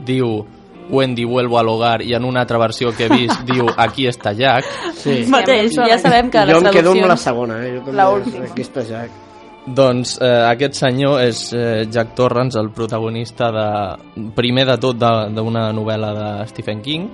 [0.05, 0.45] diu
[0.89, 4.33] Wendy vuelvo al hogar i en una altra versió que he vist diu Aquí està
[4.35, 4.65] Jack.
[4.95, 5.25] Sí.
[5.27, 7.73] Mateix, ja sabem que jo les em quedo amb la segona, eh?
[7.77, 8.45] Jo també, La última.
[8.45, 9.11] Aquí està Jack.
[9.67, 13.65] Doncs eh, aquest senyor és eh, Jack Torrance, el protagonista de,
[14.35, 17.09] primer de tot de- d'una novel·la de Stephen King,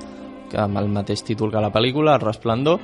[0.52, 2.78] que amb el mateix títol que la pel·lícula, El resplendor,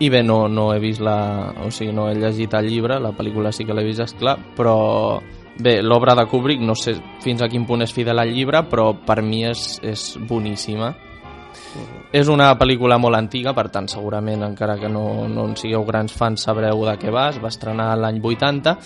[0.00, 1.52] i bé, no, no he vist la...
[1.60, 5.20] o sigui, no he llegit el llibre, la pel·lícula sí que l'he vist, esclar, però
[5.60, 8.94] bé, l'obra de Kubrick no sé fins a quin punt és fidel al llibre, però
[9.06, 10.94] per mi és, és boníssima.
[12.16, 16.16] És una pel·lícula molt antiga, per tant, segurament, encara que no, no en sigueu grans
[16.16, 17.28] fans, sabreu de què va.
[17.30, 18.76] Es va estrenar l'any 80.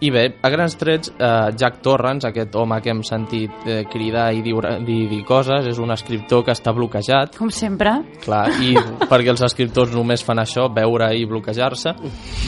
[0.00, 4.30] I bé, a grans trets, eh, Jack Torrance, aquest home que hem sentit eh, cridar
[4.32, 4.54] i dir,
[4.86, 7.92] dir, dir coses, és un escriptor que està bloquejat, Com sempre.
[8.24, 8.72] clar, i
[9.10, 11.92] perquè els escriptors només fan això, veure i bloquejar-se,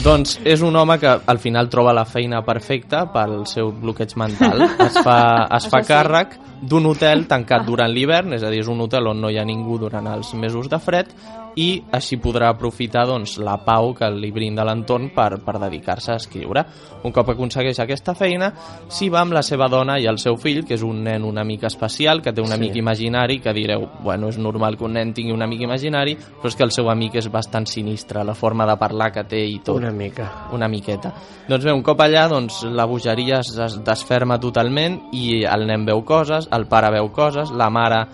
[0.01, 4.65] doncs és un home que al final troba la feina perfecta pel seu bloqueig mental.
[4.87, 5.19] Es fa,
[5.59, 9.21] es fa càrrec d'un hotel tancat durant l'hivern, és a dir, és un hotel on
[9.21, 11.13] no hi ha ningú durant els mesos de fred,
[11.55, 16.15] i així podrà aprofitar doncs, la pau que li brinda l'entorn per, per dedicar-se a
[16.15, 16.63] escriure.
[17.03, 18.51] Un cop aconsegueix aquesta feina,
[18.89, 21.43] s'hi va amb la seva dona i el seu fill, que és un nen una
[21.43, 22.53] mica especial, que té un Sí.
[22.53, 26.47] amic imaginari, que direu, bueno, és normal que un nen tingui un amic imaginari, però
[26.47, 29.59] és que el seu amic és bastant sinistre, la forma de parlar que té i
[29.59, 30.47] tot Una mica.
[30.53, 31.13] una miqueta.
[31.47, 35.85] Doncs bé, un cop allà, doncs, la bogeria es, es desferma totalment i el nen
[35.85, 38.07] veu coses, el pare veu coses, la mare...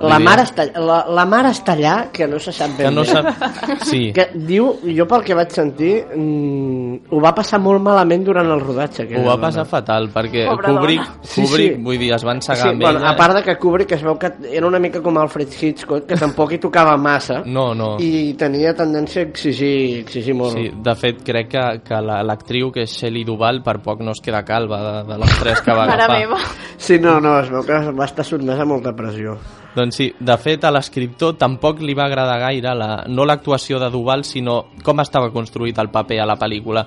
[0.00, 3.02] La mare, està, la, la mare està allà, que no se sap ben Que no
[3.02, 3.06] bé.
[3.08, 3.84] sap...
[3.86, 8.50] Sí, Que diu, jo pel que vaig sentir, mm, ho va passar molt malament durant
[8.50, 9.06] el rodatge.
[9.16, 9.40] ho va dona.
[9.46, 11.18] passar fatal, perquè Pobra Kubrick, dona.
[11.22, 11.82] Sí, Kubrick sí.
[11.82, 13.10] vull dir, es van Sí, segar amb bueno, ella...
[13.10, 16.16] a part de que Kubrick es veu que era una mica com Alfred Hitchcock, que
[16.20, 17.96] tampoc hi tocava massa, No, no.
[18.00, 20.54] i tenia tendència a exigir, exigir molt.
[20.58, 24.12] Sí, de fet, crec que, que la- l'actriu, que és Shelley Duvall, per poc no
[24.12, 26.18] es queda calva de, de l'estrès que va Mare agafar.
[26.18, 26.38] meva.
[26.76, 29.38] Sí, no, no, es veu que va estar sotmès a molta pressió.
[29.74, 33.88] Doncs sí, de fet a l'escriptor tampoc li va agradar gaire la, no l'actuació de
[33.90, 36.84] Duval, sinó com estava construït el paper a la pel·lícula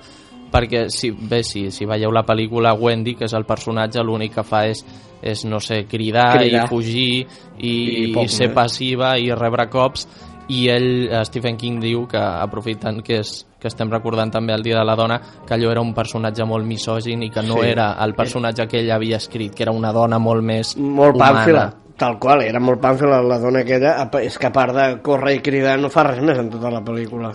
[0.48, 4.44] perquè si, bé, si, si veieu la pel·lícula Wendy, que és el personatge, l'únic que
[4.48, 4.80] fa és,
[5.22, 6.64] és no sé, cridar, Cridar.
[6.64, 7.28] i fugir
[7.60, 7.74] i,
[8.06, 8.56] I poc i ser més.
[8.56, 10.08] passiva i rebre cops
[10.48, 14.64] i ell, eh, Stephen King, diu que aprofitant que, és, que estem recordant també el
[14.64, 17.68] Dia de la Dona, que allò era un personatge molt misògin i que no Sí.
[17.68, 21.42] era el personatge que ell havia escrit, que era una dona molt més Molt humana.
[21.44, 21.66] pàmfila,
[21.98, 25.42] tal qual, era molt pàmfila la dona aquella, és que a part de córrer i
[25.42, 27.34] cridar no fa res més en tota la pel·lícula.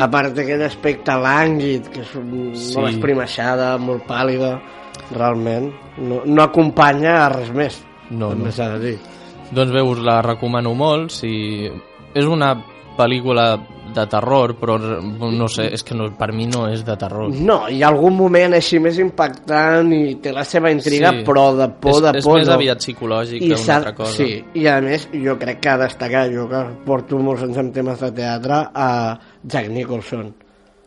[0.00, 2.74] A part d'aquell aspecte lànguid, que és Sí.
[2.76, 4.58] molt esprimaixada, molt pàl·lida,
[5.14, 8.50] realment, no, no acompanya a res més, No, no.
[8.50, 8.98] s'ha de dir.
[9.52, 11.10] Doncs bé, us la recomano molt.
[11.10, 11.70] Si...
[12.14, 12.56] És una
[12.98, 13.56] pel·lícula
[13.94, 17.30] de terror, però no sé, és que no, per mi no és de terror.
[17.34, 21.24] No, hi ha algun moment així més impactant i té la seva intriga, Sí.
[21.26, 22.54] però de por, és, de és por més no.
[22.54, 24.12] aviat psicològic que una altra cosa.
[24.16, 27.56] Sí, i a més jo crec que ha de destacar, jo que porto molts anys
[27.58, 28.90] en temes de teatre, a
[29.42, 30.34] Jack Nicholson.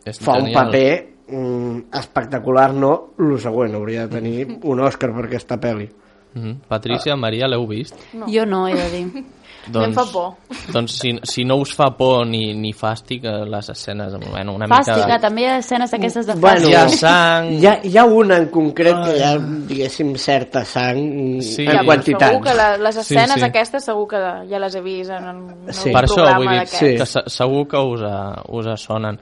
[0.04, 0.66] És Fa un genial.
[0.66, 5.88] paper mm, espectacular, no el següent, hauria de tenir un Òscar per aquesta pel·li.
[6.34, 6.56] Mhm.
[6.66, 7.94] Patricia, Maria, l'heu vist?
[8.12, 8.26] No.
[8.26, 9.24] Jo no, he de dir.
[9.72, 10.34] Em fa por.
[10.72, 14.66] Doncs si, si no us fa por ni, ni fàstic, eh, les escenes, bueno, una
[14.68, 15.06] Fàstic, mica...
[15.06, 16.70] clar, també hi ha escenes d'aquestes de Bueno, fàstic.
[16.70, 17.48] Hi ha sang...
[17.62, 19.32] Hi ha, hi ha una en concret que hi ha,
[19.70, 21.00] diguéssim, certa sang
[21.40, 21.64] Sí.
[21.64, 23.42] en Ja, Segur que la, les Sí, escenes sí.
[23.48, 25.90] aquestes segur que ja les he vist en, en un Sí.
[25.92, 26.78] Per això programa vull dir d'aquests.
[26.78, 26.96] Sí.
[26.98, 29.18] que se- segur que us, a, us sonen.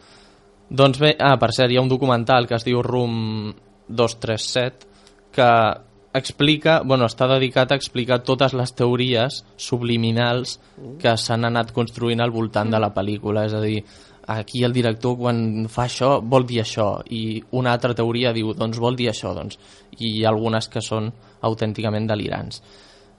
[0.72, 3.52] Doncs bé, ah, per cert, hi ha un documental que es diu Room
[3.88, 4.86] 237
[5.32, 5.48] que
[6.14, 10.58] explica, bueno, està dedicat a explicar totes les teories subliminals
[11.00, 13.80] que s'han anat construint al voltant de la pel·lícula, és a dir,
[14.26, 18.78] aquí el director quan fa això vol dir això i una altra teoria diu doncs
[18.78, 19.58] vol dir això doncs.
[19.98, 21.10] i hi ha algunes que són
[21.42, 22.62] autènticament delirants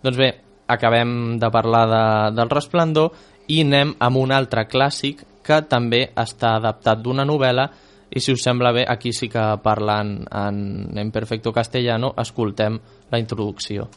[0.03, 0.29] doncs bé,
[0.67, 2.03] acabem de parlar de,
[2.37, 3.11] del resplendor
[3.47, 7.67] i anem amb un altre clàssic que també està adaptat d'una novel·la
[8.13, 12.77] i si us sembla bé, aquí sí que parlant en, perfecto castellano escoltem
[13.09, 13.89] la introducció.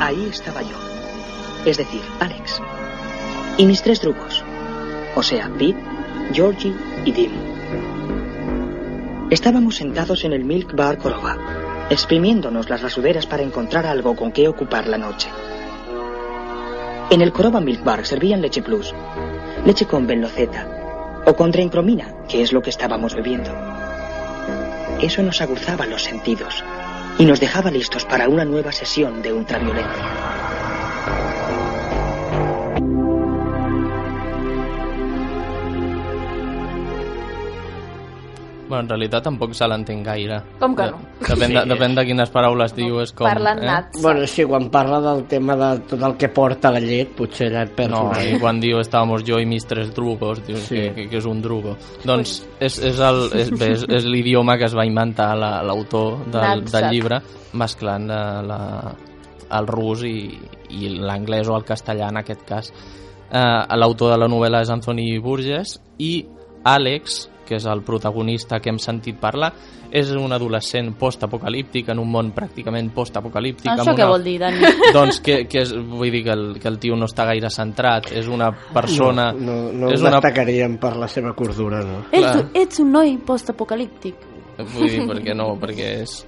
[0.00, 0.76] Ahí estaba yo.
[1.64, 2.60] Es decir, Alex.
[3.56, 4.42] Y mis tres drugos.
[5.14, 5.80] O sea, Pete,
[6.32, 6.74] Georgie
[7.04, 7.30] y Dim.
[9.30, 14.48] Estábamos sentados en el Milk Bar Korova, exprimiéndonos las rasuderas para encontrar algo con qué
[14.48, 15.28] ocupar la noche.
[17.10, 18.92] En el Korova Milk Bar servían leche plus,
[19.64, 20.83] leche con benloceta
[21.26, 23.50] o con drencromina, que es lo que estábamos bebiendo.
[25.00, 26.64] Eso nos aguzaba los sentidos
[27.18, 30.53] y nos dejaba listos para una nueva sesión de ultraviolencia.
[38.68, 40.38] Bueno, en realitat tampoc se l'entén gaire.
[40.58, 40.96] Com que no?
[41.20, 43.26] Depèn, de, depèn de quines paraules diu, és com...
[43.28, 43.66] Parlen eh?
[43.68, 44.00] nats.
[44.02, 47.62] Bueno, sí, quan parla del tema de tot el que porta la llet, potser ja
[47.66, 50.80] et perds No, una i quan diu estàvamos jo i mis tres drugos, diu Sí.
[50.96, 51.76] que, que, és un drugo.
[52.08, 56.24] Doncs és, és, el, és, bé, és, és l'idioma que es va inventar la- l'autor
[56.24, 56.72] del, Natsat.
[56.80, 57.20] del llibre,
[57.52, 58.60] mesclant la, la,
[59.60, 60.16] el rus i,
[60.70, 62.72] i l'anglès o el castellà en aquest cas.
[63.34, 66.24] Eh, L'autor de la novel·la és Anthony Burgess i
[66.64, 69.52] Àlex, que és el protagonista que hem sentit parlar,
[69.94, 73.68] és un adolescent post-apocalíptic en un món pràcticament post-apocalíptic.
[73.70, 74.72] Això amb què una- vol dir, Dani?
[74.96, 78.10] doncs que, que és, vull dir que el, que el tio no està gaire centrat,
[78.12, 79.30] és una persona...
[79.32, 82.04] No, no, no és una, destacaríem per la seva cordura, no?
[82.10, 84.32] Ets, ets un noi postapocalíptic.
[84.58, 86.18] Vull dir, perquè no, perquè és...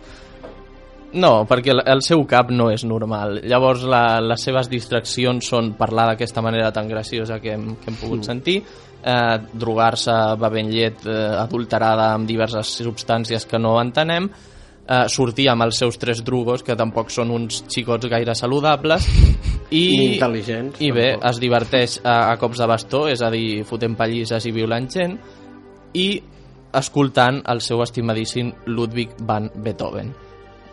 [1.16, 3.38] No, perquè el, el seu cap no és normal.
[3.46, 7.96] Llavors la, les seves distraccions són parlar d'aquesta manera tan graciosa que hem, que hem
[8.00, 8.58] pogut sentir,
[9.06, 15.66] eh, drogar-se bevent llet eh, adulterada amb diverses substàncies que no entenem, eh, sortir amb
[15.66, 19.06] els seus tres drugos, que tampoc són uns xicots gaire saludables,
[19.70, 21.28] i, Ni intel·ligents, I bé, tampoc.
[21.30, 25.18] es diverteix a, a cops de bastó, és a dir, fotent pallisses i violant gent,
[25.96, 26.08] i
[26.76, 30.12] escoltant el seu estimadíssim Ludwig van Beethoven.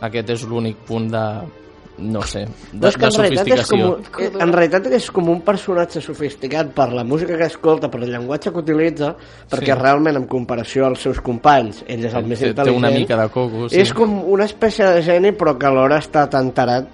[0.04, 1.24] Aquest és l'únic punt de,
[1.98, 4.32] no sé, de, és que de en realitat, és com, sofisticació.
[4.36, 8.10] un- en realitat és com un personatge sofisticat per la música que escolta, per el
[8.12, 9.16] llenguatge que utilitza,
[9.50, 9.80] perquè Sí.
[9.80, 12.76] realment, en comparació als seus companys, ell és el més Té- té intel·ligent.
[12.78, 13.80] una mica de coco, sí.
[13.80, 16.88] És com una espècie de geni, però que alhora està tan tarat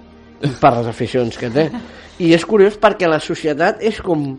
[0.60, 1.70] per les aficions que té.
[2.20, 4.38] I és curiós perquè la societat és com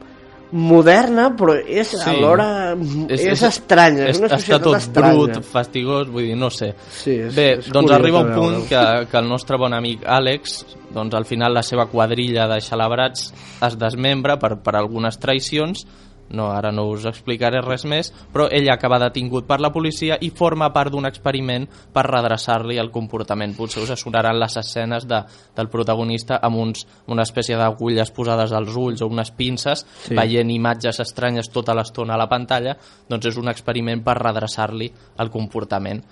[0.51, 2.09] moderna, però és Sí.
[2.09, 2.75] alhora...
[3.07, 5.13] És, és, estranya, és, una està societat tot estranya.
[5.13, 6.73] brut, fastigós, vull dir, no sé.
[6.89, 10.03] Sí, és, Bé, és doncs curiós arriba un punt que, que el nostre bon amic
[10.05, 10.61] Àlex,
[10.91, 13.31] doncs al final la seva quadrilla de xalabrats
[13.63, 15.85] es desmembra per, per algunes traïcions,
[16.31, 20.31] no, ara no us explicaré res més, però ell acaba detingut per la policia i
[20.31, 23.55] forma part d'un experiment per redreçar-li el comportament.
[23.57, 25.21] Potser us sonaran les escenes de,
[25.55, 30.15] del protagonista amb uns, una espècie d'agulles posades als ulls o unes pinces, Sí.
[30.15, 32.77] veient imatges estranyes tota l'estona a la pantalla,
[33.09, 36.03] doncs és un experiment per redreçar-li el comportament.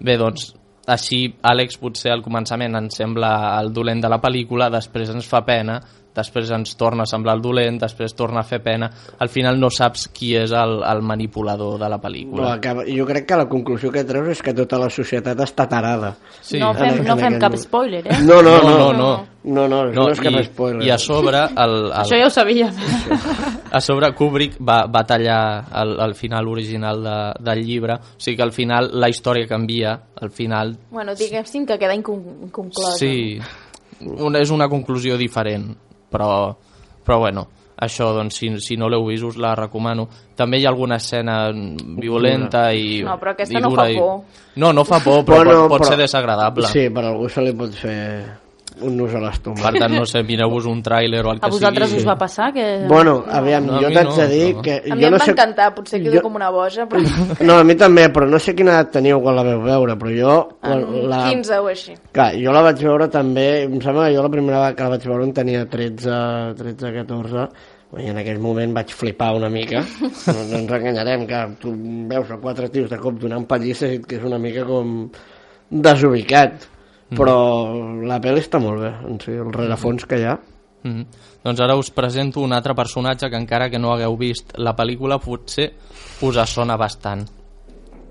[0.00, 0.54] Bé, doncs,
[0.90, 5.42] així Àlex potser al començament ens sembla el dolent de la pel·lícula, després ens fa
[5.46, 5.78] pena,
[6.14, 9.70] després ens torna a semblar el dolent, després torna a fer pena, al final no
[9.70, 12.52] saps qui és el, el manipulador de la No, pel·lícula.
[12.54, 16.16] acaba, jo crec que la conclusió que treus és que tota la societat està tarada.
[16.42, 16.58] Sí.
[16.58, 17.62] No fem, no fem cap moment.
[17.62, 18.18] spoiler, eh?
[18.22, 18.78] No, no, No, no.
[18.78, 19.26] no, no.
[19.42, 20.82] No, no, no, no és cap i, spoiler.
[20.84, 22.74] I a sobre, el, el, Això ja ho sabíem.
[23.72, 27.14] a sobre Kubrick va, va tallar el, el final original de,
[27.48, 31.78] del llibre, o sigui que al final la història canvia, al final Bueno, diguéssim que
[31.78, 32.20] queda incon
[32.50, 32.98] inconclosa.
[32.98, 33.38] Sí,
[34.00, 35.70] una, és una conclusió diferent,
[36.10, 36.54] però,
[37.04, 37.46] però bueno,
[37.80, 40.08] això, doncs, si, si no l'heu vist, us la recomano.
[40.36, 41.50] També hi ha alguna escena
[41.96, 44.20] violenta i No, però aquesta i no fa i- por.
[44.56, 46.66] No, no fa por, però Bueno, pot, pot però- ser desagradable.
[46.68, 47.98] Sí, per algú se li pot fer
[48.82, 49.60] un nus a l'estómac.
[49.62, 52.00] Per tant, no sé, mireu-vos un tràiler o el que A vosaltres sigui.
[52.02, 52.64] us va passar que...
[52.88, 54.62] Bueno, aviam, No, a jo t'haig no, de dir no.
[54.62, 54.76] que...
[54.90, 55.30] A mi jo em no va sé...
[55.34, 57.02] encantar, potser quedo jo- com una boja, però...
[57.48, 60.14] No, a mi també, però no sé quina edat teníeu quan la veu veure, però
[60.16, 60.36] jo...
[60.60, 61.24] Quan la...
[61.30, 61.96] 15 o així.
[62.12, 64.94] Clar, jo la vaig veure també, em sembla que jo la primera vegada que la
[64.96, 66.22] vaig veure en tenia 13,
[66.58, 67.48] 13 14,
[68.00, 69.80] i en aquell moment vaig flipar una mica.
[70.00, 71.72] No, no ens enganyarem, que tu
[72.08, 75.08] veus a quatre tios de cop donant pallisses i que és una mica com
[75.70, 76.68] desubicat.
[77.16, 77.36] Però
[78.06, 80.36] la pel·li està molt bé, en si, el rerefons que hi ha.
[80.86, 81.02] Mm.
[81.44, 85.18] Doncs ara us presento un altre personatge que encara que no hagueu vist la pel·lícula
[85.20, 85.72] potser
[86.22, 87.26] us sona bastant.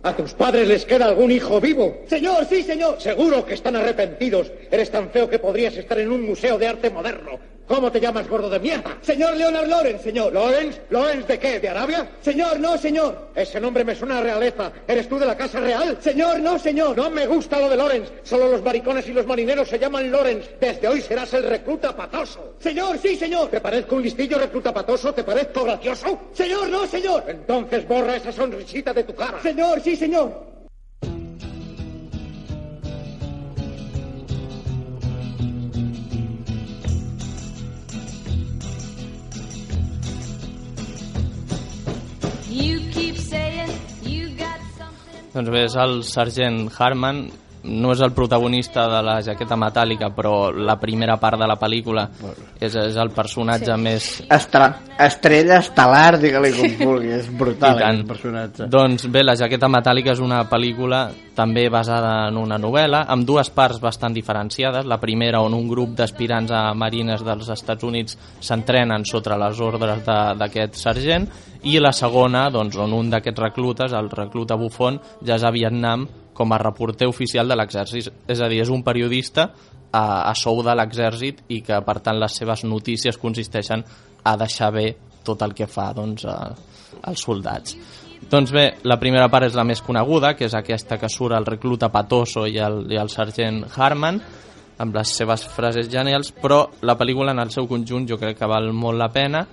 [0.02, 1.98] ¿A tus padres les queda algún hijo vivo?
[2.08, 3.02] Señor, sí, señor.
[3.02, 4.50] Seguro que están arrepentidos.
[4.72, 7.32] Eres tan feo que podrías estar en un museo de arte moderno.
[7.70, 8.98] ¿Cómo te llamas, gordo de mierda?
[9.00, 10.34] Señor Leonard Lorenz, señor.
[10.34, 10.82] ¿Lorenz?
[10.90, 11.60] ¿Lorenz de qué?
[11.60, 12.10] ¿De Arabia?
[12.20, 13.30] Señor, no, señor.
[13.36, 14.72] Ese nombre me suena a realeza.
[14.88, 15.96] ¿Eres tú de la Casa Real?
[16.02, 16.98] Señor, no, señor.
[16.98, 18.12] No me gusta lo de Lorenz.
[18.24, 20.50] Solo los maricones y los marineros se llaman Lorenz.
[20.60, 22.56] Desde hoy serás el recluta patoso.
[22.58, 23.50] Señor, sí, señor.
[23.50, 25.14] ¿Te parezco un listillo recluta patoso?
[25.14, 26.22] ¿Te parezco gracioso?
[26.34, 27.24] Señor, no, señor.
[27.28, 29.44] Entonces borra esa sonrisita de tu cara.
[29.44, 30.59] Señor, sí, señor.
[45.30, 47.20] Doncs bé, és el sergent Harman
[47.64, 52.08] no és el protagonista de la jaqueta metàl·lica, però la primera part de la pel·lícula
[52.60, 53.82] és, és el personatge Sí.
[53.82, 54.24] més...
[54.30, 58.00] Estra estrella estel·lar, digue-li com vulgui, és brutal tant.
[58.00, 58.68] aquest personatge.
[58.72, 63.50] Doncs bé, La jaqueta metàl·lica és una pel·lícula també basada en una novel·la, amb dues
[63.50, 64.86] parts bastant diferenciades.
[64.86, 70.04] La primera, on un grup d'aspirants a marines dels Estats Units s'entrenen sota les ordres
[70.06, 71.28] de- d'aquest sergent,
[71.64, 76.08] i la segona, doncs, on un d'aquests reclutes, el recluta Buffon, ja és a Vietnam
[76.40, 78.08] com a reporter oficial de l'exèrcit.
[78.32, 79.50] És a dir, és un periodista
[79.92, 83.84] a, a sou de l'exèrcit i que, per tant, les seves notícies consisteixen
[84.24, 84.88] a deixar bé
[85.28, 86.38] tot el que fa doncs, a,
[87.04, 87.76] als soldats.
[88.30, 91.48] Doncs bé, la primera part és la més coneguda, que és aquesta que surt el
[91.48, 94.20] recluta Patoso i el, i el sergent Harman,
[94.80, 98.48] amb les seves frases genials, però la pel·lícula en el seu conjunt jo crec que
[98.48, 99.44] val molt la pena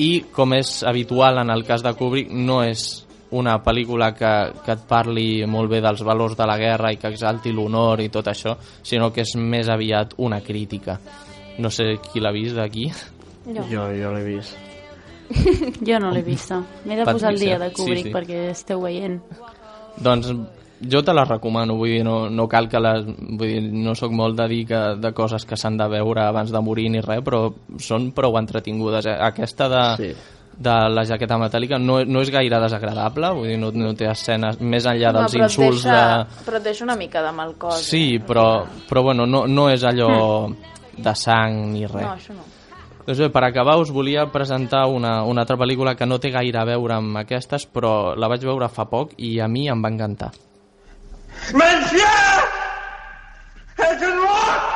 [0.00, 3.04] i, com és habitual en el cas de Kubrick, no és
[3.34, 4.32] una pel·lícula que,
[4.64, 8.10] que et parli molt bé dels valors de la guerra i que exalti l'honor i
[8.14, 10.98] tot això, sinó que és més aviat una crítica.
[11.58, 12.88] No sé qui l'ha vist d'aquí.
[13.46, 13.66] Jo.
[13.70, 14.60] Jo, jo l'he vist.
[15.88, 16.60] Jo no l'he vista.
[16.84, 18.12] M'he de posar el dia de Kubrick sí, sí.
[18.14, 19.18] perquè esteu veient.
[20.04, 20.30] Doncs
[20.84, 23.06] jo te la recomano, vull dir, no, no cal que les...
[23.06, 26.52] Vull dir, no sóc molt de dir que, de coses que s'han de veure abans
[26.52, 27.46] de morir ni res, però
[27.80, 29.08] són prou entretingudes.
[29.08, 29.16] Eh?
[29.30, 30.10] Aquesta de, Sí.
[30.58, 34.60] De la jaqueta metàl·lica no, no és gaire desagradable, vull dir, no, no té escenes
[34.60, 36.00] més enllà dels et insults deixa,
[36.30, 36.42] de...
[36.46, 37.82] Però et deixa una mica de mal cos.
[37.82, 40.10] Sí, però, però bueno, no, no és allò
[40.94, 42.04] de sang ni res.
[42.04, 42.50] No, això no.
[43.04, 46.62] Doncs bé, per acabar us volia presentar una, una altra pel·lícula que no té gaire
[46.62, 49.92] a veure amb aquestes, però la vaig veure fa poc i a mi em va
[49.92, 50.32] encantar.
[51.52, 52.48] Monsieur!
[53.84, 54.74] És un mort!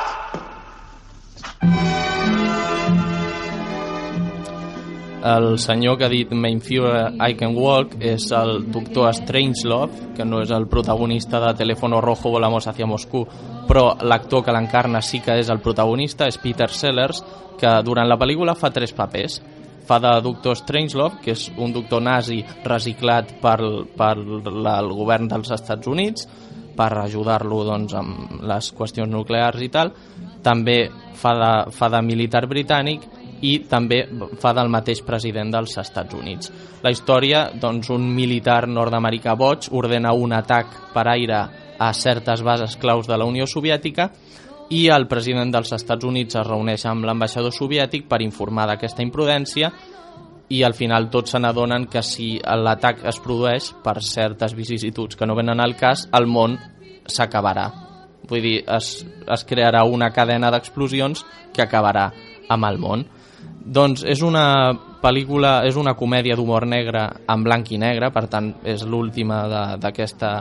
[5.19, 10.39] El senyor que ha dit Führer I Can Walk és el doctor Strangelove, que no
[10.41, 13.25] és el protagonista de Teléfono Rojo Volamos hacia Moscú,
[13.67, 17.21] però l'actor que l'encarna sí que és el protagonista, és Peter Sellers,
[17.59, 19.41] que durant la pel·lícula fa tres papers.
[19.85, 23.59] Fa de doctor Strangelove, que és un doctor nazi reciclat per,
[23.97, 26.29] per la, el govern dels Estats Units,
[26.79, 29.91] per ajudar-lo doncs, amb les qüestions nuclears i tal.
[30.45, 30.85] També
[31.19, 34.01] fa de, fa de militar britànic i també
[34.41, 36.51] fa del mateix president dels Estats Units.
[36.83, 41.43] La història, doncs, un militar nord-americà boig ordena un atac per aire
[41.79, 44.09] a certes bases claus de la Unió Soviètica
[44.69, 49.71] i el president dels Estats Units es reuneix amb l'ambaixador soviètic per informar d'aquesta imprudència
[50.49, 55.27] i al final tots se n'adonen que si l'atac es produeix per certes vicissituds que
[55.29, 56.57] no venen al cas, el món
[57.05, 57.67] s'acabarà.
[58.29, 61.23] Vull dir, es, es crearà una cadena d'explosions
[61.53, 62.09] que acabarà
[62.49, 63.05] amb el món.
[63.69, 64.71] Doncs és una
[65.01, 69.43] pel·lícula, és una comèdia d'humor negre en blanc i negre, per tant és l'última
[69.77, 70.31] d'aquesta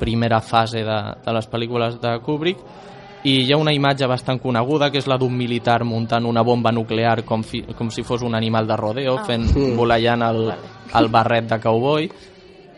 [0.00, 2.58] primera fase de, de les pel·lícules de Kubrick.
[3.24, 6.72] I hi ha una imatge bastant coneguda que és la d'un militar muntant una bomba
[6.72, 9.24] nuclear com, fi, com si fos un animal de rodeo Ah.
[9.24, 9.46] fent
[9.78, 10.52] volallant el,
[10.94, 12.10] el barret de cowboy.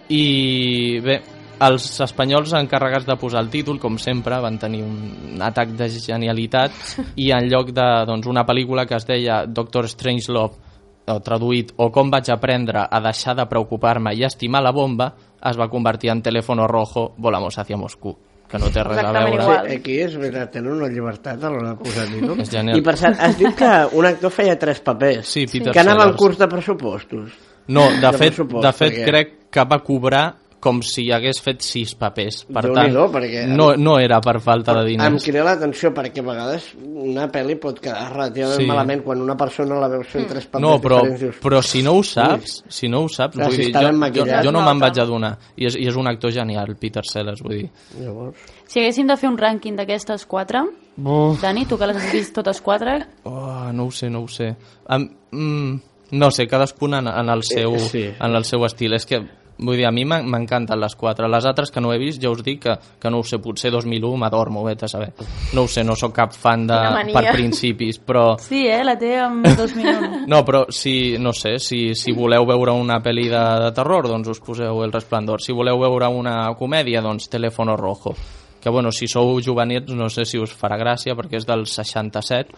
[0.09, 1.17] I bé,
[1.61, 6.73] els espanyols encarregats de posar el títol, com sempre, van tenir un atac de genialitat
[7.17, 10.65] i en lloc de doncs, una pel·lícula que es deia Doctor Strangelove,
[11.07, 15.57] o traduït, o com vaig aprendre a deixar de preocupar-me i estimar la bomba, es
[15.57, 18.11] va convertir en Teléfono Rojo, Volamos hacia Moscú,
[18.51, 19.45] que no té res a Exactament veure.
[19.45, 19.69] igual.
[19.71, 22.41] Sí, aquí és veritat, tenen una llibertat a l'hora de posar títol.
[22.43, 22.79] És genial.
[22.81, 25.29] I per cert, has dit que un actor feia tres papers.
[25.31, 26.19] Sí, Peter Que anava Sellers.
[26.19, 27.39] curs de pressupostos.
[27.69, 30.25] No, de, De fet, de fet perquè- crec que va cobrar
[30.59, 32.45] com si hagués fet sis papers.
[32.47, 35.23] Per tant, Déu-n'hi-do, perquè- no, no era per falta de Em diners.
[35.25, 38.67] crida l'atenció perquè a vegades una pel·li pot quedar relativament Sí.
[38.67, 41.21] malament quan una persona la veus fent tres papers No, però, diferents.
[41.21, 43.93] dius, però si no ho saps, si no ho saps, vull si dir, jo, jo,
[43.93, 44.45] maquillat.
[44.45, 45.39] jo no me'n vaig adonar.
[45.57, 47.71] I és, I és un actor genial, Peter Sellers, vull dir.
[48.01, 48.37] Llavors...
[48.67, 50.65] Si haguéssim de fer un rànquing d'aquestes quatre,
[50.97, 51.41] Buf.
[51.43, 54.57] Dani, tu que les has vist totes quatre, Oh, no ho sé, no ho sé.
[54.89, 55.81] Um, mm,
[56.13, 58.05] no sé, cadascun en, en, el seu, Eh, sí.
[58.19, 58.95] en el seu estil.
[58.95, 59.21] És que,
[59.59, 61.29] vull dir, a mi m'en- m'encanten les quatre.
[61.29, 63.71] Les altres que no he vist, ja us dic que, que no ho sé, potser
[63.73, 65.13] 2001 m'adormo, vet a saber.
[65.55, 66.77] No ho sé, no sóc cap fan de,
[67.15, 68.37] per principis, però...
[68.43, 70.25] sí, eh, la té amb dos minuts.
[70.33, 74.29] No, però si, no sé, si, si voleu veure una pel·li de, de terror, doncs
[74.35, 75.41] us poseu El Resplendor.
[75.41, 78.15] Si voleu veure una comèdia, doncs Teléfono Rojo.
[78.61, 82.51] Que, bueno, si sou juvenils, no sé si us farà gràcia, perquè és del 67,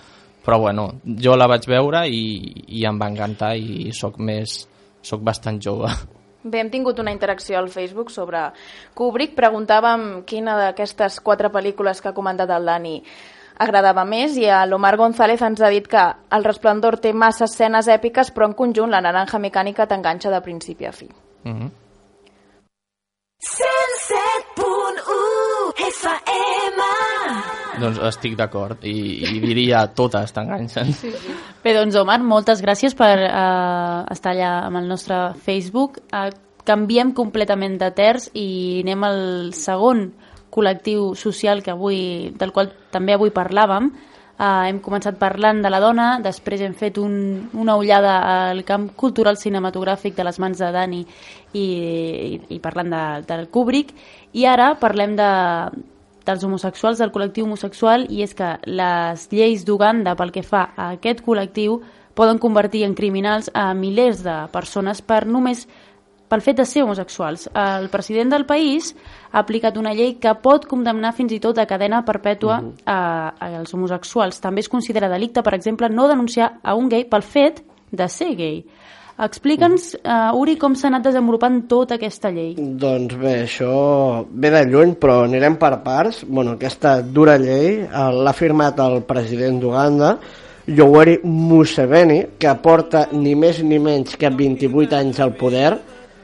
[0.45, 4.63] però, bueno, jo la vaig veure i, i em va encantar i sóc més...
[5.05, 5.91] sóc bastant jove.
[6.43, 8.45] Bé, hem tingut una interacció al Facebook sobre
[8.95, 9.35] Kubrick.
[9.39, 13.03] Preguntàvem quina d'aquestes quatre pel·lícules que ha comentat el Dani
[13.59, 17.89] agradava més i a l'Omar González ens ha dit que El Resplendor té massa escenes
[17.91, 21.09] èpiques però en conjunt la naranja mecànica t'enganxa de principi a fi.
[21.45, 21.71] Mm -hmm.
[23.39, 27.08] 107.1 FM
[27.79, 28.97] Doncs estic d'acord i,
[29.29, 30.93] i diria totes t'enganxen.
[30.97, 31.37] Sí, sí.
[31.63, 36.01] Bé, doncs Omar, moltes gràcies per uh, estar allà amb el nostre Facebook.
[36.11, 36.31] Uh,
[36.69, 38.49] canviem completament de terç i
[38.83, 39.23] anem al
[39.57, 40.09] segon
[40.53, 43.91] col·lectiu social que avui, del qual també avui parlàvem.
[44.39, 47.15] Uh, hem començat parlant de la dona, després hem fet un,
[47.59, 48.21] una ullada
[48.51, 53.49] al camp cultural cinematogràfic de les mans de Dani i, i, i parlant de, del
[53.51, 53.91] Kubrick,
[54.39, 55.31] i ara parlem de,
[56.29, 60.93] dels homosexuals, del col·lectiu homosexual, i és que les lleis d'Uganda pel que fa a
[60.99, 61.81] aquest col·lectiu
[62.19, 65.67] poden convertir en criminals a milers de persones per només
[66.29, 67.47] pel fet de ser homosexuals.
[67.57, 68.93] El president del país
[69.31, 72.99] ha aplicat una llei que pot condemnar fins i tot a cadena perpètua a,
[73.49, 74.43] als homosexuals.
[74.45, 78.35] També es considera delicte, per exemple, no denunciar a un gay pel fet de ser
[78.37, 78.61] gay.
[79.19, 82.53] Explica'ns, uh, Uri, com s'ha anat desenvolupant tota aquesta llei.
[82.55, 83.71] Doncs bé, això
[84.31, 86.21] ve de lluny, però anirem per parts.
[86.23, 90.13] Bueno, aquesta dura llei eh, l'ha firmat el president d'Uganda,
[90.71, 95.73] Yoweri Museveni, que porta ni més ni menys que 28 anys al poder.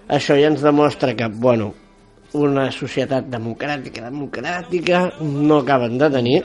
[0.07, 1.73] Això ja ens demostra que, bueno,
[2.39, 6.39] una societat democràtica, democràtica, no acaben de tenir.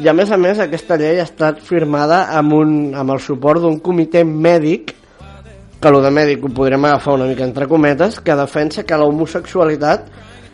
[0.00, 3.60] I a més a més, aquesta llei ha estat firmada amb, un, amb el suport
[3.60, 4.94] d'un comitè mèdic
[5.80, 9.06] que el de mèdic ho podrem agafar una mica entre cometes, que defensa que la
[9.08, 10.08] homosexualitat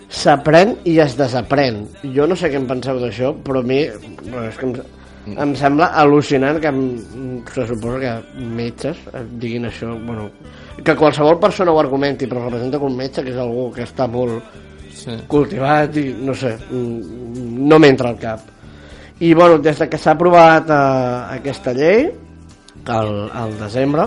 [0.08, 1.80] s'aprèn i es desaprèn.
[2.14, 3.80] Jo no sé què en penseu d'això, però a mi
[4.30, 4.76] bueno, és que em,
[5.42, 8.12] em sembla al·lucinant que em- se suposa que
[8.46, 9.00] metges
[9.40, 10.28] diguin això, bueno,
[10.84, 14.06] que qualsevol persona ho argumenti, però representa que un metge que és algú que està
[14.08, 14.62] molt
[14.96, 15.12] Sí.
[15.28, 18.40] cultivat i no sé, mm, no m'entra al cap.
[19.20, 22.10] I bueno, des de que s'ha aprovat eh, aquesta llei,
[22.86, 24.06] al, al desembre,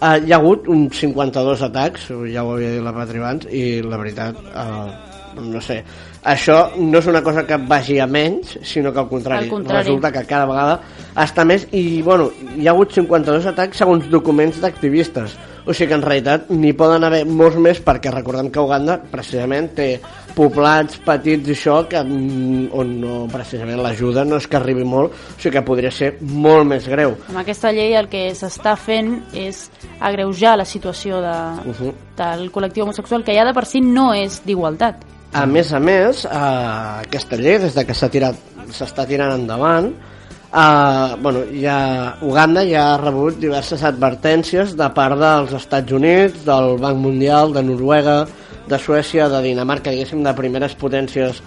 [0.00, 3.82] eh, hi ha hagut uns 52 atacs, ja ho havia dit la Patri abans, i
[3.82, 5.82] la veritat, eh, no sé,
[6.24, 9.84] això no és una cosa que vagi a menys, sinó que al contrari, Al contrari.
[9.84, 10.80] resulta que cada vegada
[11.14, 15.36] està més, i bueno, hi ha hagut 52 atacs segons documents d'activistes,
[15.66, 19.72] o sigui que en realitat n'hi poden haver molts més perquè recordem que Uganda precisament
[19.74, 20.00] té
[20.36, 25.12] poblats petits i això que, mm, on no, precisament l'ajuda no és que arribi molt,
[25.12, 27.16] o sigui que podria ser molt més greu.
[27.30, 29.70] Amb aquesta llei el que s'està fent és
[30.00, 31.92] agreujar la situació de, Uh -huh.
[32.16, 34.96] del col·lectiu homosexual, que ja de per si no és d'igualtat.
[35.32, 38.34] A més a més, eh, aquesta llei, des de que s'ha tirat
[38.70, 45.52] s'està tirant endavant, eh, bueno, ja, Uganda ja ha rebut diverses advertències de part dels
[45.52, 48.26] Estats Units, del Banc Mundial, de Noruega,
[48.68, 51.42] de Suècia, de Dinamarca, diguéssim, de primeres potències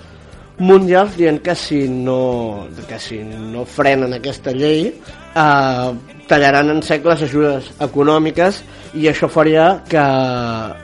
[0.60, 5.92] mundials, dient que si no, que si no frenen aquesta llei eh,
[6.30, 8.60] tallaran en sec les ajudes econòmiques
[9.00, 10.04] i això faria que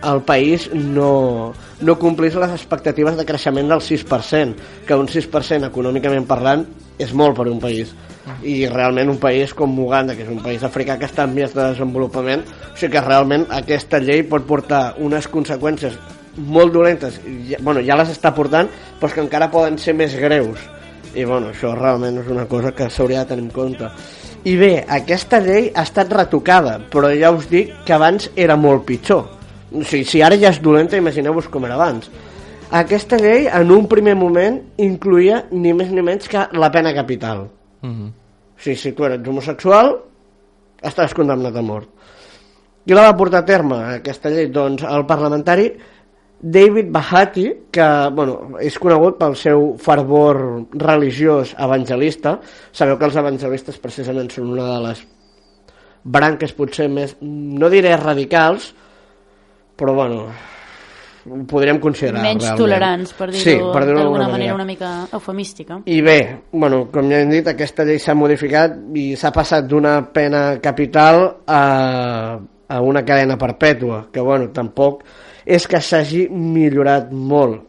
[0.10, 6.26] el país no, no complís les expectatives de creixement del 6%, que un 6% econòmicament
[6.30, 6.66] parlant
[6.98, 7.94] és molt per un país.
[8.42, 11.54] I realment un país com Uganda, que és un país africà que està en vies
[11.54, 15.98] de desenvolupament, o sigui que realment aquesta llei pot portar unes conseqüències
[16.38, 17.20] molt dolentes,
[17.50, 18.70] ja, bueno, ja les està portant,
[19.00, 20.60] però que encara poden ser més greus.
[21.16, 23.90] I bueno, això realment és una cosa que s'hauria de tenir en compte.
[24.46, 28.84] I bé, aquesta llei ha estat retocada, però ja us dic que abans era molt
[28.86, 29.24] pitjor.
[29.72, 32.12] O sigui, si ara ja és dolenta, imagineu-vos com era abans.
[32.76, 37.48] Aquesta llei, en un primer moment, incluïa ni més ni menys que la pena capital.
[37.82, 38.10] Mm -hmm.
[38.56, 39.98] O sigui, si tu eres homosexual,
[40.82, 41.90] estàs condemnat a mort.
[42.86, 44.52] Qui la va portar a terme, aquesta llei?
[44.54, 45.72] Doncs el parlamentari
[46.40, 50.42] David Bahati, que bueno, és conegut pel seu fervor
[50.78, 52.38] religiós evangelista.
[52.72, 55.06] Sabeu que els evangelistes precisament són una de les
[56.06, 58.68] branques potser més, no diré radicals,
[59.76, 60.28] però bueno,
[61.26, 62.60] ho podríem considerar Menys realment.
[62.62, 65.80] tolerants, per dir-ho sí, per dir d'alguna manera una mica eufemística.
[65.86, 66.20] i bé,
[66.52, 71.26] bueno, com ja hem dit, aquesta llei s'ha modificat i s'ha passat d'una pena capital
[71.48, 75.02] a, a una cadena perpètua, que bueno, tampoc
[75.46, 77.64] és que s'hagi millorat molt.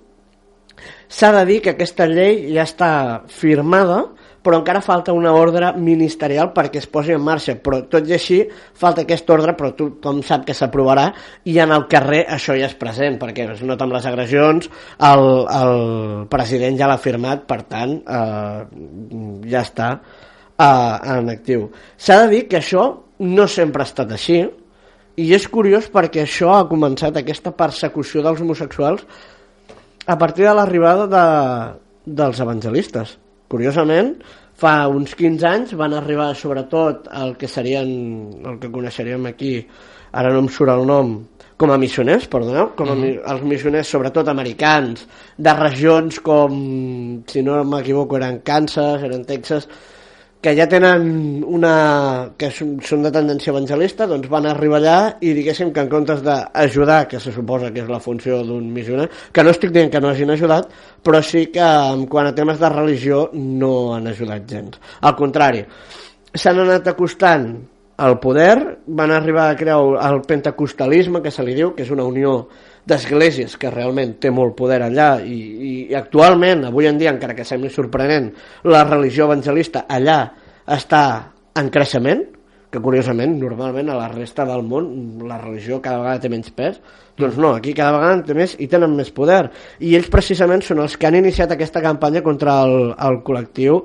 [1.08, 2.90] S'ha de dir que aquesta llei ja està
[3.30, 4.02] firmada,
[4.46, 8.40] però encara falta una ordre ministerial perquè es posi en marxa, però tot i així
[8.78, 11.08] falta aquesta ordre, però tothom sap que s'aprovarà
[11.50, 14.70] i en el carrer això ja és present, perquè es nota amb les agressions,
[15.08, 15.26] el,
[15.62, 15.82] el
[16.30, 18.60] president ja l'ha firmat, per tant, eh,
[19.50, 21.66] ja està eh, en actiu.
[21.98, 22.86] S'ha de dir que això
[23.26, 24.44] no sempre ha estat així,
[25.16, 29.04] i és curiós perquè això ha començat, aquesta persecució dels homosexuals,
[30.06, 31.26] a partir de l'arribada de,
[32.06, 33.16] dels evangelistes.
[33.50, 34.14] Curiosament,
[34.56, 37.88] fa uns 15 anys van arribar sobretot el que serien,
[38.44, 39.56] el que coneixeríem aquí,
[40.12, 41.16] ara no em surt el nom,
[41.56, 45.06] com a missioners, perdoneu, com a mi els missioners, sobretot americans,
[45.36, 46.56] de regions com,
[47.28, 49.68] si no m'equivoco, eren Kansas, eren Texas,
[50.40, 52.30] que ja tenen una...
[52.38, 57.06] que són, de tendència evangelista, doncs van arribar allà i diguéssim que en comptes d'ajudar,
[57.10, 60.12] que se suposa que és la funció d'un missioner, que no estic dient que no
[60.12, 60.68] hagin ajudat,
[61.02, 64.78] però sí que en quant a temes de religió no han ajudat gens.
[65.00, 65.64] Al contrari,
[66.34, 67.50] s'han anat acostant
[67.96, 72.04] al poder, van arribar a crear el pentecostalisme, que se li diu, que és una
[72.04, 72.42] unió
[72.86, 77.46] d'esglésies que realment té molt poder allà i, i, actualment, avui en dia, encara que
[77.46, 78.30] sembli sorprenent,
[78.64, 80.20] la religió evangelista allà
[80.76, 81.02] està
[81.58, 82.22] en creixement,
[82.70, 84.88] que curiosament, normalment a la resta del món
[85.26, 86.80] la religió cada vegada té menys pes,
[87.16, 89.46] doncs no, aquí cada vegada té més i tenen més poder.
[89.80, 93.80] I ells precisament són els que han iniciat aquesta campanya contra el, el col·lectiu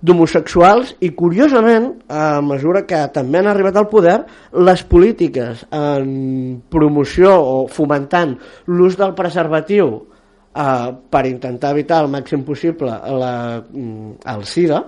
[0.00, 4.16] d'homosexuals i curiosament a mesura que també han arribat al poder
[4.56, 12.46] les polítiques en promoció o fomentant l'ús del preservatiu eh, per intentar evitar el màxim
[12.48, 14.80] possible la, mm, el SIDA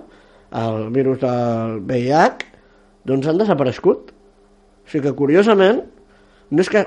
[0.53, 2.51] el virus del VIH
[3.09, 4.11] doncs han desaparegut.
[4.83, 5.81] O sigui que curiosament
[6.53, 6.83] no és que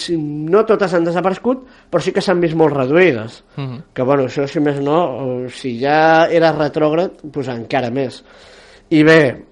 [0.00, 3.82] si no totes han desaparegut però sí que s'han vist molt reduïdes Uh -huh.
[3.92, 8.24] que bueno, això si més no eh, si ja era retrògrad doncs encara més
[8.90, 9.44] i bé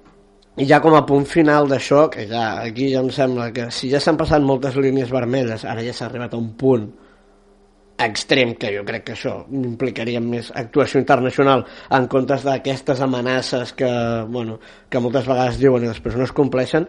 [0.56, 3.90] i ja com a punt final d'això que ja aquí ja em sembla que si
[3.90, 6.92] ja s'han passat moltes línies vermelles ara ja s'ha arribat a un punt
[7.98, 11.64] extrem, que jo crec que això implicaria més actuació internacional
[11.96, 13.90] en comptes d'aquestes amenaces que,
[14.28, 14.58] bueno,
[14.90, 16.86] que moltes vegades diuen i després no es compleixen,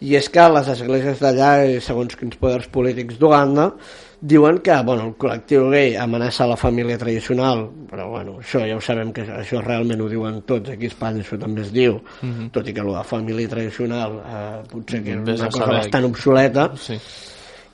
[0.00, 3.72] i és que les esglésies d'allà, i segons quins poders polítics d'Uganda,
[4.20, 8.80] diuen que bueno, el col·lectiu gay amenaça la família tradicional, però bueno, això ja ho
[8.82, 12.50] sabem que això realment ho diuen tots, aquí a Espanya això també es diu, Mhm.
[12.50, 16.98] tot i que la família tradicional eh, potser que és una cosa bastant obsoleta, Sí.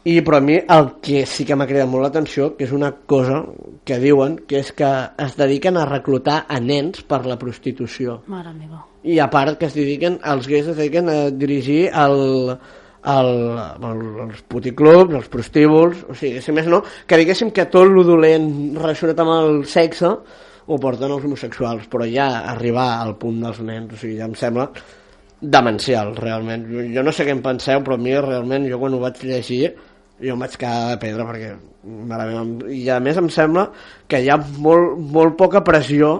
[0.04, 2.90] I però a mi el que sí que m'ha cridat molt l'atenció, que és una
[3.08, 3.40] cosa
[3.88, 4.90] que diuen, que és que
[5.24, 8.18] es dediquen a reclutar a nens per la prostitució.
[8.28, 8.82] Mare meva.
[9.04, 12.18] I a part que es dediquen, els gais es dediquen a dirigir el,
[13.14, 13.30] el,
[13.88, 18.04] el, els puticlubs, els prostíbuls, o sigui, si més no, que diguéssim que tot lo
[18.04, 20.12] dolent relacionat amb el sexe
[20.64, 24.36] ho porten els homosexuals, però ja arribar al punt dels nens, o sigui, ja em
[24.36, 24.68] sembla
[25.40, 26.68] demencial, realment.
[26.68, 29.20] Jo, jo no sé què en penseu, però a mi realment, jo quan ho vaig
[29.24, 29.74] llegir,
[30.22, 31.54] jo em vaig quedar de pedra perquè
[31.84, 33.68] meva, i a més em sembla
[34.08, 36.14] que hi ha molt, molt poca pressió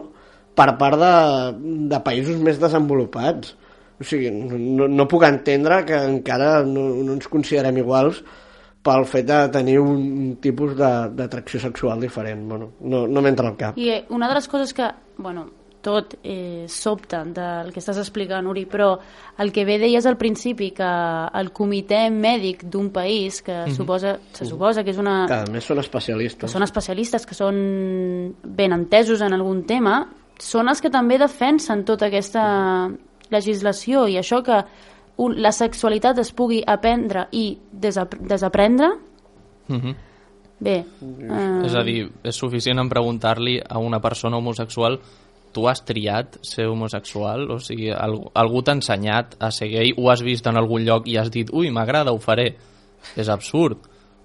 [0.55, 1.14] per part de,
[1.90, 3.55] de països més desenvolupats.
[4.01, 8.22] O sigui, no, no puc entendre que encara no, no ens considerem iguals
[8.84, 12.42] pel fet de tenir un tipus d'atracció sexual diferent.
[12.51, 13.78] Bueno, no, no m'entra al cap.
[13.80, 15.47] I eh, una de les coses que, bueno,
[15.85, 18.95] tot eh, sobta del que estàs explicant, Uri, però
[19.39, 20.89] el que bé deies al principi, que
[21.41, 23.74] el comitè mèdic d'un país, que Mhm.
[23.76, 25.26] suposa, se suposa que és una...
[25.28, 30.09] que a més són especialistes són especialistes, que són ben entesos en algun tema,
[30.41, 32.89] són els que també defensen tota aquesta
[33.30, 34.59] legislació i això que
[35.16, 38.89] un, la sexualitat es pugui aprendre i desap desaprendre,
[39.68, 39.95] Mhm.
[40.61, 40.74] bé...
[41.01, 44.99] Eh, És a dir, és suficient en preguntar-li a una persona homosexual
[45.55, 47.47] tu has triat ser homosexual?
[47.55, 51.07] O sigui, algú, algú t'ha ensenyat a ser gay, ho has vist en algun lloc
[51.09, 52.51] i has dit, ui, m'agrada, ho faré.
[53.17, 53.79] És absurd.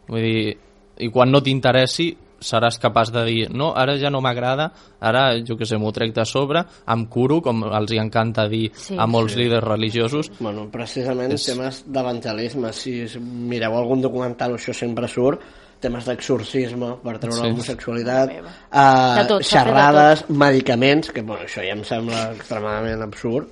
[0.09, 0.57] Vull dir,
[0.99, 2.09] i quan no t'interessi
[2.39, 4.69] seràs capaç de dir, no, ara ja no m'agrada,
[5.03, 8.69] ara, jo que sé, m'ho trec de sobre, em curo, com els hi encanta dir
[8.73, 8.95] Sí.
[8.97, 9.39] a molts Sí.
[9.41, 10.31] líders religiosos.
[10.39, 12.71] Bueno, precisament És- temes d'evangelisme.
[12.71, 15.41] Si mireu algun documental, això sempre surt,
[15.79, 17.47] temes d'exorcisme per treure Sí.
[17.47, 23.47] l'homosexualitat, De uh, tot, xerrades, medicaments, que bueno, això ja em sembla extremadament absurd.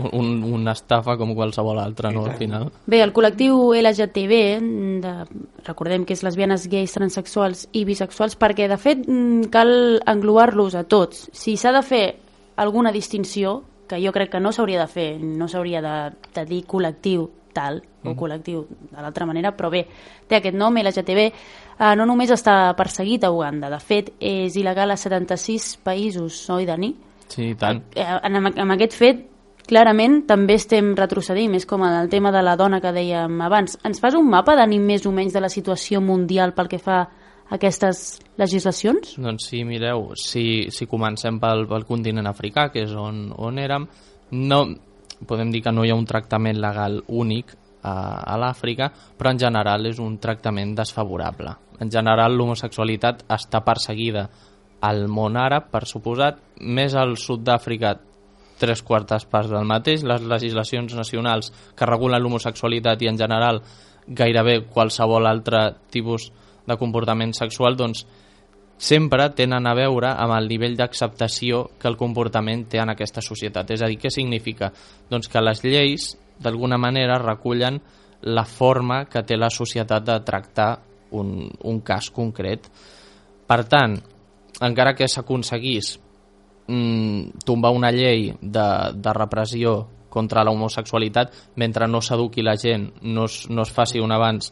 [0.00, 2.70] Un, una estafa com qualsevol altra, no, al final.
[2.86, 4.38] Bé, el col·lectiu LGTB,
[5.02, 5.14] de,
[5.66, 10.84] recordem que és lesbianes, gais, transexuals i bisexuals, perquè de fet mm, cal englobar-los a
[10.88, 11.26] tots.
[11.34, 12.04] Si s'ha de fer
[12.56, 15.96] alguna distinció, que jo crec que no s'hauria de fer, no s'hauria de,
[16.38, 18.16] de dir col·lectiu tal o Mhm.
[18.16, 19.86] col·lectiu de l'altra manera, però bé,
[20.26, 21.18] té aquest nom, LGTB,
[21.78, 26.64] eh, no només està perseguit a Uganda, de fet és il·legal a 76 països, oi,
[26.66, 26.94] Dani?
[27.28, 27.82] Sí, i tant.
[27.94, 29.26] eh, en, amb aquest fet
[29.66, 33.78] clarament també estem retrocedint, és com en el tema de la dona que dèiem abans.
[33.84, 37.02] Ens fas un mapa d'ànim més o menys de la situació mundial pel que fa
[37.02, 39.14] a aquestes legislacions?
[39.18, 43.86] Doncs sí, mireu, si, si comencem pel, pel continent africà, que és on, on érem,
[44.32, 44.64] no,
[45.26, 49.86] podem dir que no hi ha un tractament legal únic a, l'Àfrica, però en general
[49.88, 51.56] és un tractament desfavorable.
[51.80, 54.28] En general l'homosexualitat està perseguida
[54.84, 57.96] al món àrab, per suposat, més al sud d'Àfrica
[58.60, 60.04] tres quartes parts del mateix.
[60.04, 63.62] Les legislacions nacionals que regulen l'homosexualitat i en general
[64.06, 65.62] gairebé qualsevol altre
[65.92, 66.30] tipus
[66.66, 68.04] de comportament sexual, doncs
[68.80, 73.74] sempre tenen a veure amb el nivell d'acceptació que el comportament té en aquesta societat.
[73.74, 74.70] És a dir, què significa?
[75.10, 77.80] Doncs que les lleis, d'alguna manera, recullen
[78.22, 80.70] la forma que té la societat de tractar
[81.16, 82.66] un, un cas concret.
[83.46, 83.96] Per tant,
[84.60, 85.94] encara que s'aconseguís
[86.68, 89.78] mm, tombar una llei de, de repressió
[90.10, 94.50] contra la homosexualitat, mentre no s'eduqui la gent, no es, no es faci un abans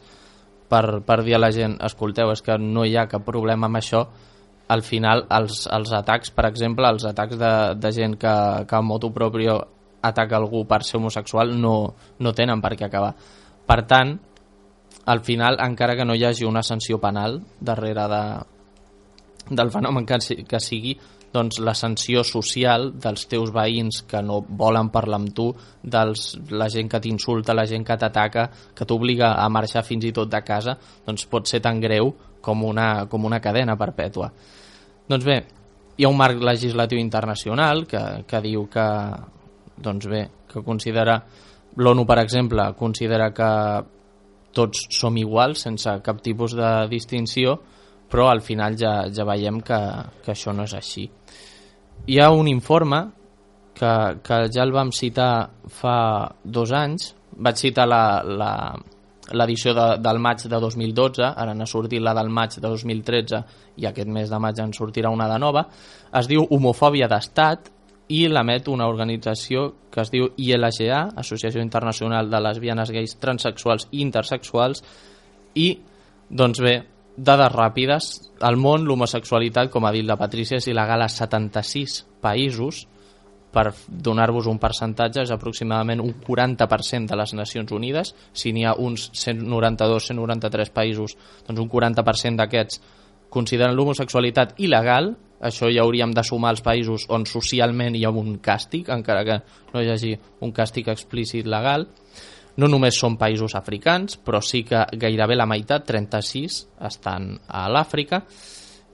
[0.71, 3.81] per, per dir a la gent, escolteu, és que no hi ha cap problema amb
[3.81, 4.05] això,
[4.69, 8.33] al final els, els atacs, per exemple, els atacs de, de gent que,
[8.69, 9.57] que a motu proprio
[10.01, 13.13] ataca algú per ser homosexual no, no tenen per què acabar.
[13.67, 14.15] Per tant,
[15.05, 18.23] al final, encara que no hi hagi una sanció penal darrere de,
[19.49, 20.95] del fenomen que, que sigui,
[21.33, 25.49] doncs la sanció social dels teus veïns que no volen parlar amb tu,
[25.83, 30.13] dels, la gent que t'insulta, la gent que t'ataca, que t'obliga a marxar fins i
[30.15, 34.31] tot de casa, doncs pot ser tan greu com una, com una cadena perpètua.
[35.09, 35.39] Doncs bé,
[35.97, 38.87] hi ha un marc legislatiu internacional que, que diu que,
[39.81, 41.19] doncs bé, que considera,
[41.77, 43.49] l'ONU per exemple, considera que
[44.55, 47.59] tots som iguals sense cap tipus de distinció,
[48.09, 49.79] però al final ja, ja veiem que,
[50.25, 51.05] que això no és així.
[52.09, 53.03] Hi ha un informe
[53.77, 53.93] que,
[54.25, 60.59] que ja el vam citar fa dos anys, vaig citar l'edició de, del maig de
[60.59, 63.43] 2012, ara n'ha sortit la del maig de 2013
[63.79, 65.67] i aquest mes de maig en sortirà una de nova,
[66.19, 67.69] es diu Homofòbia d'Estat
[68.09, 74.01] i l'emet una organització que es diu ILGA, Associació Internacional de Lesbianes, Gais, Transsexuals i
[74.01, 74.81] Intersexuals
[75.55, 75.67] i,
[76.29, 76.75] doncs bé,
[77.17, 78.07] dades ràpides,
[78.45, 82.85] al món l'homosexualitat, com ha dit la Patrícia, és il·legal a 76 països,
[83.49, 88.13] per donar-vos un percentatge, és aproximadament un 40% de les Nacions Unides.
[88.33, 91.15] Si n'hi ha uns 192-193 països,
[91.47, 92.81] doncs un 40% d'aquests
[93.29, 95.13] consideren l'homosexualitat il·legal.
[95.39, 99.37] Això ja hauríem de sumar els països on socialment hi ha un càstig, encara que
[99.73, 101.87] no hi hagi un càstig explícit legal.
[102.59, 106.59] No només són països africans, però sí que gairebé la meitat, 36,
[106.89, 108.25] estan a l'Àfrica.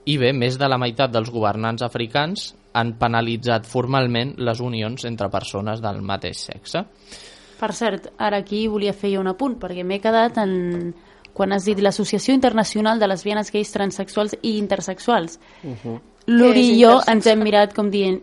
[0.06, 5.32] I bé, més de la meitat dels governants africans han penalitzat formalment les unions entre
[5.32, 6.84] persones del mateix sexe.
[7.56, 10.92] Per cert, ara aquí volia fer jo un apunt, perquè m'he quedat en...
[11.36, 15.38] quan has dit l'Associació Internacional de Lesbianes, Gais, Transsexuals i Intersexuals.
[15.62, 16.00] Uh -huh.
[16.26, 17.32] L'Uri és i jo ens intersexual?
[17.32, 18.22] hem mirat com dient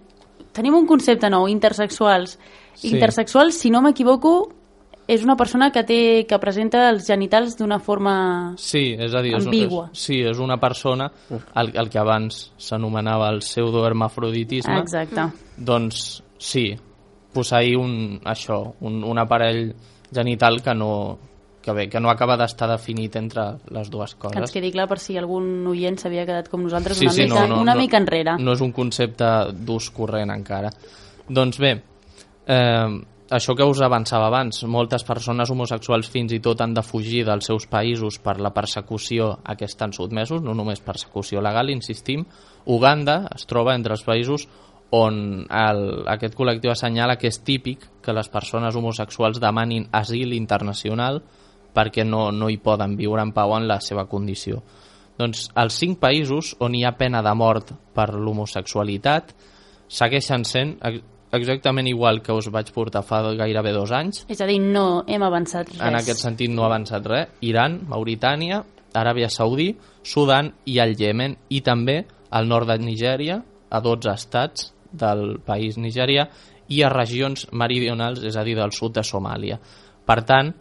[0.53, 2.37] tenim un concepte nou, intersexuals.
[2.73, 2.93] Sí.
[2.93, 4.51] Intersexuals, si no m'equivoco,
[5.07, 5.99] és una persona que té
[6.29, 8.53] que presenta els genitals d'una forma...
[8.57, 9.89] Sí, és a dir, és, Ambigua.
[9.91, 15.27] és, sí, és una persona, el, el que abans s'anomenava el pseudohermafroditisme, Exacte.
[15.57, 16.69] doncs sí,
[17.33, 19.73] posseir un, això, un, un aparell
[20.13, 20.93] genital que no,
[21.63, 24.35] que bé, que no acaba d'estar definit entre les dues coses.
[24.35, 27.23] Que ens quedi clar per si algun oient s'havia quedat com nosaltres Sí, una, sí,
[27.25, 28.35] mica, no, no, una no, mica enrere.
[28.43, 30.69] No és un concepte d'ús corrent encara.
[31.31, 31.71] Doncs bé,
[32.51, 32.89] eh,
[33.33, 37.47] això que us avançava abans, moltes persones homosexuals fins i tot han de fugir dels
[37.49, 42.27] seus països per la persecució a què estan sotmesos, no només persecució legal, insistim.
[42.65, 44.45] Uganda es troba entre els països
[44.93, 45.79] on el,
[46.11, 51.23] aquest col·lectiu assenyala que és típic que les persones homosexuals demanin asil internacional
[51.73, 54.61] perquè no, no hi poden viure en pau en la seva condició.
[55.17, 59.33] Doncs els cinc països on hi ha pena de mort per l'homosexualitat
[59.93, 61.03] segueixen sent ex-
[61.33, 64.23] exactament igual que us vaig portar fa gairebé dos anys.
[64.29, 65.81] És a dir, no hem avançat res.
[65.81, 67.33] En aquest sentit no ha avançat res.
[67.41, 68.63] Iran, Mauritània,
[68.93, 69.71] Aràbia Saudí,
[70.03, 72.03] Sudan i el Iemen i també
[72.33, 76.27] al nord de Nigèria, a 12 estats del país nigerià
[76.69, 79.57] i a regions meridionals, és a dir, del sud de Somàlia.
[80.05, 80.53] Per tant,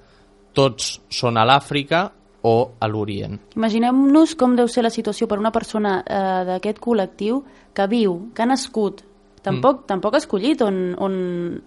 [0.52, 2.10] tots són a l'Àfrica
[2.42, 3.38] o a l'Orient.
[3.56, 7.42] Imaginem-nos com deu ser la situació per una persona eh, d'aquest col·lectiu
[7.74, 9.04] que viu, que ha nascut,
[9.42, 9.88] tampoc, mm.
[9.90, 11.14] tampoc ha escollit on, on,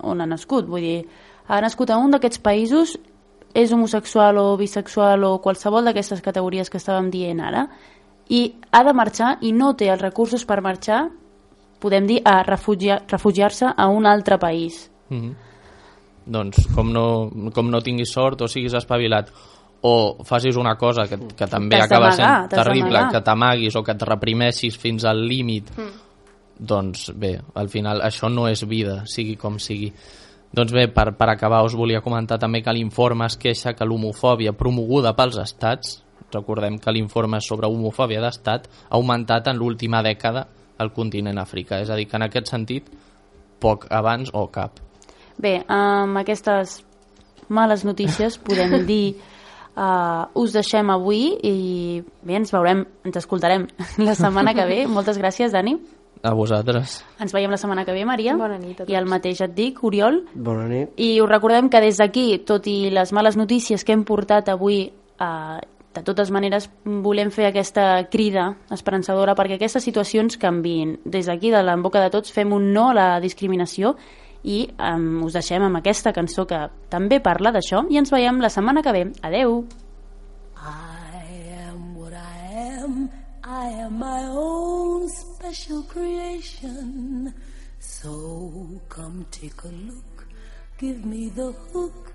[0.03, 0.99] on ha nascut, vull dir,
[1.47, 2.95] ha nascut en un d'aquests països,
[3.55, 7.69] és homosexual o bisexual o qualsevol d'aquestes categories que estàvem dient ara,
[8.27, 11.05] i ha de marxar i no té els recursos per marxar,
[11.79, 14.89] podem dir, a refugiar- refugiar-se a un altre país.
[15.09, 15.33] Mm -hmm.
[16.25, 19.29] Doncs com no, com no tinguis sort o siguis espavilat
[19.85, 24.05] o facis una cosa que, que també acaba sent terrible, que t'amaguis o que et
[24.09, 25.91] reprimeixis fins al límit, Mm.
[26.57, 29.91] doncs bé, al final això no és vida, sigui com sigui.
[30.55, 34.53] Doncs bé, per, per acabar us volia comentar també que l'informe es queixa que l'homofòbia
[34.53, 36.01] promoguda pels estats,
[36.31, 40.47] recordem que l'informe sobre homofòbia d'estat, ha augmentat en l'última dècada
[40.79, 41.81] al continent africà.
[41.83, 42.89] És a dir, que en aquest sentit,
[43.59, 44.79] poc abans o cap.
[45.37, 46.81] Bé, amb aquestes
[47.49, 49.15] males notícies podem dir
[49.75, 53.65] Uh, us deixem avui i bé, ens veurem, ens escoltarem
[53.99, 54.77] la setmana que ve.
[54.95, 55.73] Moltes gràcies, Dani.
[56.23, 57.01] A vosaltres.
[57.19, 58.37] Ens veiem la setmana que ve, Maria.
[58.39, 60.21] Bona nit a I el mateix et dic, Oriol.
[60.31, 60.95] Bona nit.
[60.95, 64.85] I us recordem que des d'aquí, tot i les males notícies que hem portat avui,
[64.87, 65.59] eh,
[65.95, 71.01] de totes maneres volem fer aquesta crida esperançadora perquè aquestes situacions canviïn.
[71.03, 73.97] Des d'aquí, de la boca de tots, fem un no a la discriminació
[74.45, 76.59] i um, us deixem amb aquesta cançó que
[76.93, 79.03] també parla d'això i ens veiem la setmana que ve.
[79.25, 79.63] Adeu!
[80.55, 81.33] I
[81.65, 82.37] am what I
[82.77, 83.09] am.
[83.43, 87.33] I am my own special creation.
[87.79, 90.27] So come take a look.
[90.77, 92.13] Give me the hook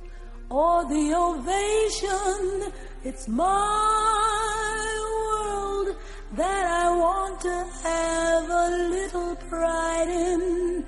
[0.51, 2.73] or the ovation.
[3.05, 4.81] It's my
[5.25, 5.97] world
[6.37, 10.85] that I want to have a little pride in.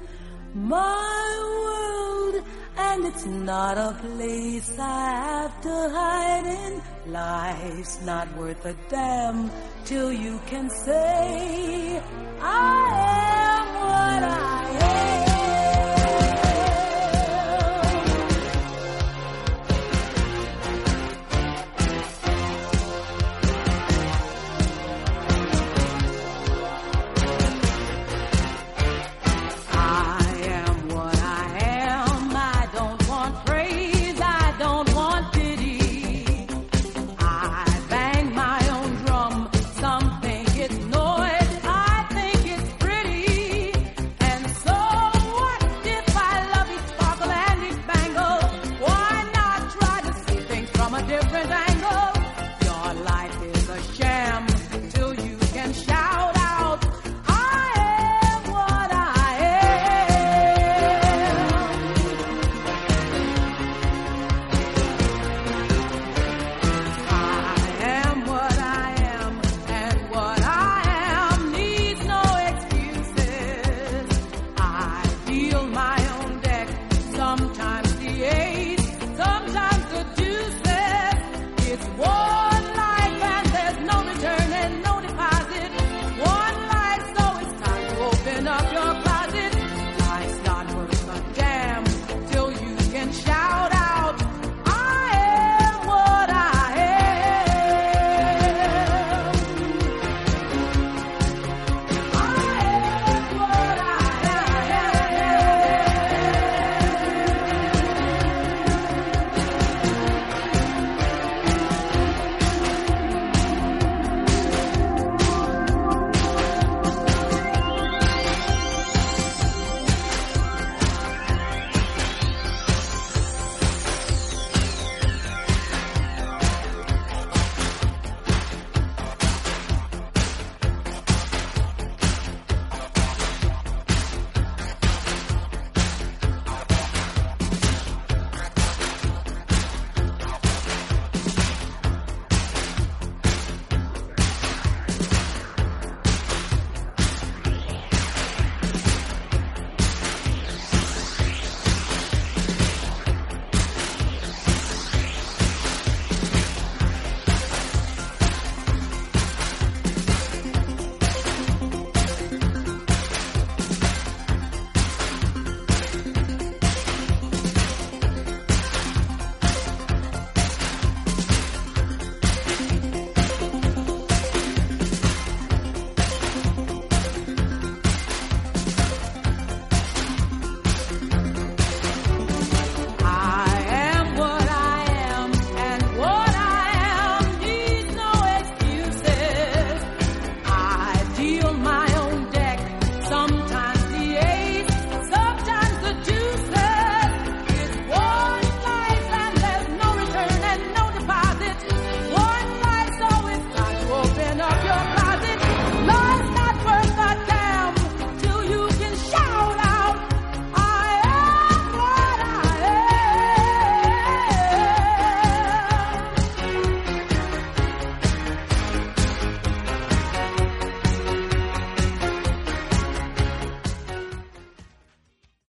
[0.55, 2.45] My world,
[2.77, 6.83] and it's not a place I have to hide in.
[7.11, 9.51] Life's not worth a damn
[9.87, 12.03] till you can say,
[12.41, 12.85] I
[13.49, 14.62] am what I